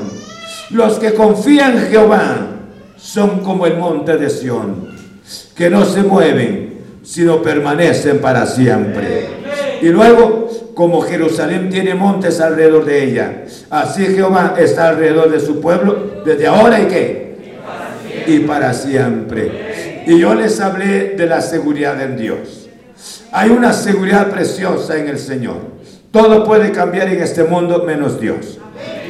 Los 0.72 0.98
que 0.98 1.14
confían 1.14 1.78
en 1.78 1.88
Jehová 1.88 2.48
son 2.98 3.42
como 3.42 3.68
el 3.68 3.78
monte 3.78 4.18
de 4.18 4.30
Sión, 4.30 4.90
que 5.56 5.70
no 5.70 5.86
se 5.86 6.04
mueven, 6.04 6.80
sino 7.04 7.42
permanecen 7.42 8.20
para 8.20 8.46
siempre. 8.46 9.28
Y 9.82 9.90
luego, 9.90 10.50
como 10.74 11.02
Jerusalén 11.02 11.70
tiene 11.70 11.94
montes 11.96 12.40
alrededor 12.40 12.86
de 12.86 13.04
ella, 13.04 13.44
así 13.70 14.06
Jehová 14.06 14.56
está 14.58 14.90
alrededor 14.90 15.30
de 15.30 15.40
su 15.40 15.60
pueblo 15.60 16.22
desde 16.26 16.48
ahora 16.48 16.82
y 16.82 16.86
qué? 16.86 17.33
Y 18.28 18.40
para 18.40 18.74
siempre. 18.74 20.04
Y 20.08 20.20
yo 20.20 20.34
les 20.36 20.60
hablé 20.60 21.12
de 21.12 21.26
la 21.26 21.42
seguridad 21.42 22.02
en 22.02 22.18
Dios. 22.18 22.70
Hay 23.32 23.50
una 23.50 23.74
seguridad 23.74 24.30
preciosa 24.30 24.98
en 24.98 25.08
el 25.08 25.18
Señor. 25.18 25.58
Todo 26.12 26.46
puede 26.46 26.72
cambiar 26.72 27.10
en 27.10 27.22
este 27.22 27.44
mundo 27.44 27.84
menos 27.86 28.20
Dios. 28.20 28.60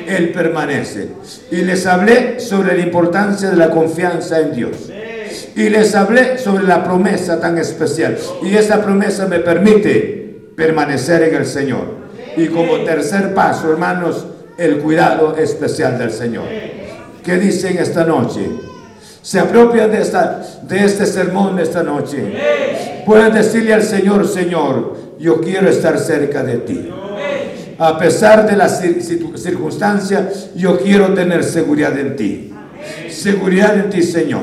Él 0.07 0.31
permanece. 0.31 1.09
Y 1.51 1.57
les 1.57 1.85
hablé 1.85 2.39
sobre 2.39 2.77
la 2.77 2.83
importancia 2.83 3.49
de 3.49 3.57
la 3.57 3.69
confianza 3.69 4.39
en 4.39 4.53
Dios. 4.53 4.89
Y 5.55 5.69
les 5.69 5.93
hablé 5.95 6.37
sobre 6.37 6.63
la 6.63 6.83
promesa 6.83 7.39
tan 7.39 7.57
especial. 7.57 8.17
Y 8.41 8.55
esa 8.55 8.81
promesa 8.81 9.27
me 9.27 9.39
permite 9.39 10.51
permanecer 10.55 11.23
en 11.23 11.35
el 11.35 11.45
Señor. 11.45 12.03
Y 12.37 12.47
como 12.47 12.77
tercer 12.83 13.33
paso, 13.33 13.71
hermanos, 13.71 14.25
el 14.57 14.77
cuidado 14.77 15.35
especial 15.37 15.97
del 15.97 16.11
Señor. 16.11 16.45
¿Qué 17.23 17.37
dicen 17.37 17.77
esta 17.77 18.03
noche? 18.05 18.41
Se 19.23 19.39
apropian 19.39 19.89
de, 19.89 20.01
esta, 20.01 20.43
de 20.63 20.83
este 20.83 21.05
sermón 21.05 21.55
de 21.55 21.63
esta 21.63 21.81
noche. 21.81 23.03
Pueden 23.05 23.33
decirle 23.33 23.73
al 23.73 23.81
Señor, 23.81 24.27
Señor, 24.27 24.97
yo 25.17 25.39
quiero 25.39 25.69
estar 25.69 25.97
cerca 25.97 26.43
de 26.43 26.57
ti. 26.57 26.89
A 27.79 27.97
pesar 27.97 28.45
de 28.45 28.57
las 28.57 28.81
circunstancias, 29.35 30.49
yo 30.55 30.77
quiero 30.77 31.13
tener 31.13 31.45
seguridad 31.45 31.97
en 31.97 32.17
ti. 32.17 32.53
Seguridad 33.09 33.77
en 33.77 33.89
ti, 33.89 34.03
Señor. 34.03 34.41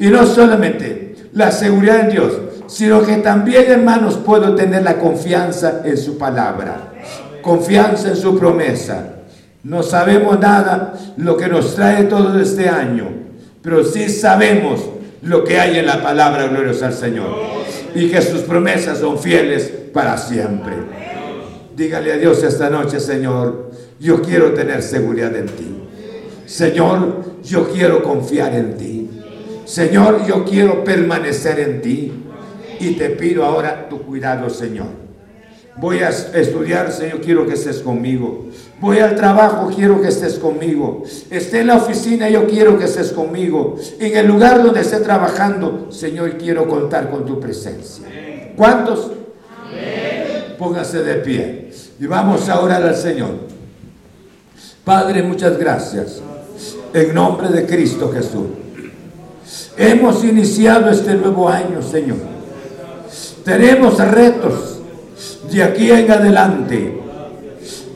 Y 0.00 0.08
no 0.08 0.26
solamente 0.26 1.14
la 1.32 1.52
seguridad 1.52 2.00
en 2.00 2.10
Dios, 2.10 2.32
sino 2.66 3.04
que 3.04 3.18
también, 3.18 3.70
hermanos, 3.70 4.16
puedo 4.16 4.56
tener 4.56 4.82
la 4.82 4.98
confianza 4.98 5.82
en 5.84 5.96
su 5.96 6.18
palabra, 6.18 6.92
confianza 7.40 8.08
en 8.08 8.16
su 8.16 8.36
promesa. 8.36 9.14
No 9.62 9.84
sabemos 9.84 10.40
nada 10.40 10.94
lo 11.16 11.36
que 11.36 11.46
nos 11.46 11.76
trae 11.76 12.04
todo 12.04 12.40
este 12.40 12.68
año, 12.68 13.27
pero 13.62 13.84
sí 13.84 14.08
sabemos 14.08 14.84
lo 15.22 15.44
que 15.44 15.58
hay 15.58 15.78
en 15.78 15.86
la 15.86 16.02
palabra 16.02 16.46
gloriosa 16.46 16.86
al 16.86 16.94
Señor 16.94 17.28
y 17.94 18.08
que 18.08 18.22
sus 18.22 18.42
promesas 18.42 18.98
son 18.98 19.18
fieles 19.18 19.72
para 19.92 20.16
siempre. 20.16 20.74
Dígale 21.76 22.12
a 22.12 22.16
Dios 22.16 22.42
esta 22.42 22.70
noche, 22.70 23.00
Señor, 23.00 23.70
yo 24.00 24.22
quiero 24.22 24.52
tener 24.52 24.82
seguridad 24.82 25.34
en 25.36 25.46
ti. 25.46 25.76
Señor, 26.46 27.24
yo 27.42 27.70
quiero 27.70 28.02
confiar 28.02 28.54
en 28.54 28.76
ti. 28.76 29.10
Señor, 29.64 30.26
yo 30.26 30.44
quiero 30.44 30.82
permanecer 30.82 31.60
en 31.60 31.82
ti 31.82 32.12
y 32.80 32.92
te 32.92 33.10
pido 33.10 33.44
ahora 33.44 33.88
tu 33.88 34.02
cuidado, 34.02 34.48
Señor. 34.48 35.07
Voy 35.80 36.00
a 36.00 36.08
estudiar, 36.08 36.90
Señor, 36.90 37.20
quiero 37.20 37.46
que 37.46 37.54
estés 37.54 37.78
conmigo. 37.78 38.46
Voy 38.80 38.98
al 38.98 39.14
trabajo, 39.14 39.70
quiero 39.74 40.00
que 40.00 40.08
estés 40.08 40.34
conmigo. 40.34 41.04
Esté 41.30 41.60
en 41.60 41.68
la 41.68 41.76
oficina, 41.76 42.28
yo 42.28 42.48
quiero 42.48 42.76
que 42.76 42.86
estés 42.86 43.12
conmigo. 43.12 43.76
En 44.00 44.16
el 44.16 44.26
lugar 44.26 44.62
donde 44.62 44.80
esté 44.80 44.98
trabajando, 44.98 45.86
Señor, 45.90 46.36
quiero 46.36 46.66
contar 46.66 47.10
con 47.10 47.24
tu 47.24 47.38
presencia. 47.38 48.04
¿Cuántos? 48.56 49.12
Póngase 50.58 51.04
de 51.04 51.14
pie. 51.16 51.70
Y 52.00 52.06
vamos 52.06 52.48
a 52.48 52.60
orar 52.60 52.82
al 52.82 52.96
Señor. 52.96 53.30
Padre, 54.84 55.22
muchas 55.22 55.56
gracias. 55.58 56.20
En 56.92 57.14
nombre 57.14 57.50
de 57.50 57.66
Cristo 57.66 58.10
Jesús. 58.12 58.46
Hemos 59.76 60.24
iniciado 60.24 60.90
este 60.90 61.14
nuevo 61.14 61.48
año, 61.48 61.80
Señor. 61.82 62.18
Tenemos 63.44 63.96
retos 63.98 64.77
de 65.50 65.62
aquí 65.62 65.90
en 65.90 66.10
adelante 66.10 67.00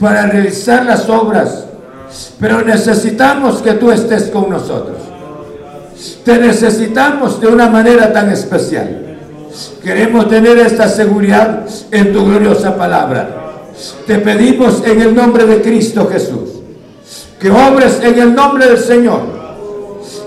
para 0.00 0.26
realizar 0.26 0.84
las 0.84 1.08
obras, 1.08 1.66
pero 2.40 2.62
necesitamos 2.62 3.62
que 3.62 3.72
tú 3.74 3.90
estés 3.90 4.24
con 4.24 4.50
nosotros. 4.50 4.98
Te 6.24 6.38
necesitamos 6.38 7.40
de 7.40 7.46
una 7.46 7.68
manera 7.68 8.12
tan 8.12 8.30
especial. 8.30 9.16
Queremos 9.82 10.28
tener 10.28 10.58
esta 10.58 10.88
seguridad 10.88 11.66
en 11.90 12.12
tu 12.12 12.24
gloriosa 12.24 12.76
palabra. 12.76 13.28
Te 14.06 14.18
pedimos 14.18 14.82
en 14.84 15.00
el 15.00 15.14
nombre 15.14 15.46
de 15.46 15.62
Cristo 15.62 16.08
Jesús 16.10 16.62
que 17.42 17.50
obres 17.50 18.00
en 18.04 18.18
el 18.20 18.34
nombre 18.34 18.66
del 18.66 18.78
Señor 18.78 19.20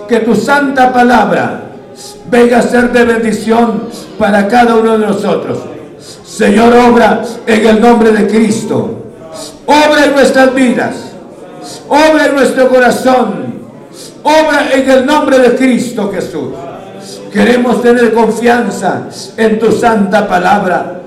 que 0.09 0.19
tu 0.19 0.35
santa 0.35 0.91
palabra 0.91 1.61
venga 2.29 2.59
a 2.59 2.61
ser 2.61 2.91
de 2.91 3.05
bendición 3.05 3.83
para 4.19 4.47
cada 4.49 4.75
uno 4.75 4.97
de 4.97 5.07
nosotros. 5.07 5.59
Señor, 6.35 6.73
obra 6.75 7.21
en 7.47 7.65
el 7.65 7.79
nombre 7.79 8.11
de 8.11 8.27
Cristo. 8.27 9.05
Obra 9.65 10.05
en 10.05 10.15
nuestras 10.15 10.53
vidas. 10.53 10.95
Obra 11.87 12.25
en 12.25 12.35
nuestro 12.35 12.67
corazón. 12.67 13.55
Obra 14.21 14.67
en 14.73 14.89
el 14.89 15.05
nombre 15.05 15.39
de 15.39 15.55
Cristo 15.55 16.11
Jesús. 16.13 16.49
Queremos 17.31 17.81
tener 17.81 18.13
confianza 18.13 19.03
en 19.37 19.59
tu 19.59 19.71
santa 19.71 20.27
palabra. 20.27 21.03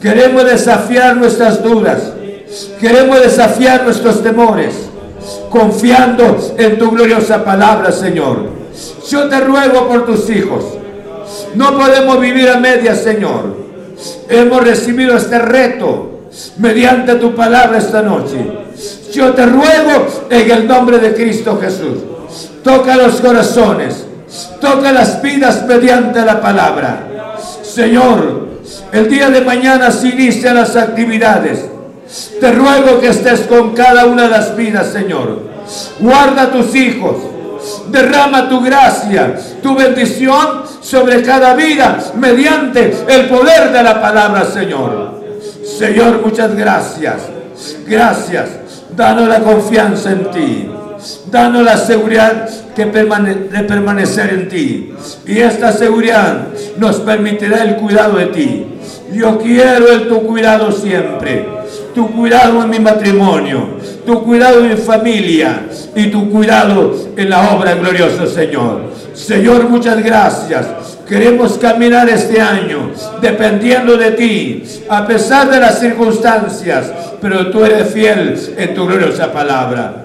Queremos 0.00 0.44
desafiar 0.44 1.16
nuestras 1.16 1.60
dudas. 1.60 2.12
Queremos 2.80 3.20
desafiar 3.20 3.82
nuestros 3.82 4.22
temores 4.22 4.74
confiando 5.50 6.54
en 6.56 6.78
tu 6.78 6.92
gloriosa 6.92 7.44
palabra, 7.44 7.90
Señor. 7.90 8.48
Yo 9.10 9.28
te 9.28 9.40
ruego 9.40 9.88
por 9.88 10.06
tus 10.06 10.30
hijos. 10.30 10.64
No 11.56 11.76
podemos 11.76 12.20
vivir 12.20 12.48
a 12.48 12.58
medias, 12.58 13.02
Señor. 13.02 13.67
Hemos 14.28 14.64
recibido 14.64 15.16
este 15.16 15.38
reto 15.38 16.28
mediante 16.58 17.14
tu 17.16 17.34
palabra 17.34 17.78
esta 17.78 18.02
noche. 18.02 18.36
Yo 19.12 19.32
te 19.32 19.46
ruego 19.46 20.06
en 20.30 20.50
el 20.50 20.66
nombre 20.66 20.98
de 20.98 21.14
Cristo 21.14 21.58
Jesús. 21.60 21.98
Toca 22.62 22.96
los 22.96 23.20
corazones. 23.20 24.04
Toca 24.60 24.92
las 24.92 25.22
vidas 25.22 25.64
mediante 25.66 26.20
la 26.24 26.40
palabra. 26.40 27.36
Señor, 27.62 28.48
el 28.92 29.08
día 29.08 29.30
de 29.30 29.40
mañana 29.40 29.90
se 29.90 30.08
inician 30.08 30.56
las 30.56 30.76
actividades 30.76 31.64
te 32.40 32.52
ruego 32.52 33.00
que 33.00 33.08
estés 33.08 33.40
con 33.40 33.74
cada 33.74 34.06
una 34.06 34.24
de 34.24 34.30
las 34.30 34.56
vidas, 34.56 34.92
Señor. 34.92 35.42
Guarda 36.00 36.44
a 36.44 36.50
tus 36.50 36.74
hijos. 36.74 37.16
Derrama 37.90 38.48
tu 38.48 38.60
gracia, 38.60 39.34
tu 39.62 39.74
bendición 39.74 40.62
sobre 40.80 41.22
cada 41.22 41.54
vida 41.54 41.98
mediante 42.16 42.94
el 43.08 43.28
poder 43.28 43.72
de 43.72 43.82
la 43.82 44.00
palabra, 44.00 44.44
Señor. 44.44 45.22
Señor, 45.78 46.20
muchas 46.24 46.54
gracias. 46.54 47.22
Gracias. 47.86 48.48
Danos 48.96 49.28
la 49.28 49.40
confianza 49.40 50.12
en 50.12 50.30
ti. 50.30 50.70
Danos 51.30 51.62
la 51.64 51.76
seguridad 51.76 52.48
que 52.74 52.86
de 52.86 53.62
permanecer 53.64 54.30
en 54.30 54.48
ti. 54.48 54.94
Y 55.26 55.38
esta 55.38 55.72
seguridad 55.72 56.48
nos 56.78 56.96
permitirá 56.96 57.62
el 57.62 57.76
cuidado 57.76 58.18
de 58.18 58.26
ti. 58.26 58.66
Yo 59.12 59.38
quiero 59.38 59.88
el 59.88 60.08
tu 60.08 60.22
cuidado 60.22 60.70
siempre 60.72 61.57
tu 61.98 62.12
cuidado 62.12 62.62
en 62.62 62.70
mi 62.70 62.78
matrimonio, 62.78 63.70
tu 64.06 64.22
cuidado 64.22 64.60
en 64.60 64.68
mi 64.68 64.76
familia 64.76 65.62
y 65.96 66.06
tu 66.06 66.30
cuidado 66.30 66.94
en 67.16 67.28
la 67.28 67.50
obra 67.50 67.74
gloriosa, 67.74 68.24
Señor. 68.24 68.92
Señor, 69.14 69.68
muchas 69.68 70.00
gracias. 70.04 70.64
Queremos 71.08 71.58
caminar 71.58 72.08
este 72.08 72.40
año 72.40 72.92
dependiendo 73.20 73.96
de 73.96 74.12
ti, 74.12 74.62
a 74.88 75.04
pesar 75.08 75.50
de 75.50 75.58
las 75.58 75.80
circunstancias, 75.80 76.92
pero 77.20 77.50
tú 77.50 77.64
eres 77.64 77.92
fiel 77.92 78.38
en 78.56 78.74
tu 78.74 78.86
gloriosa 78.86 79.32
palabra. 79.32 80.04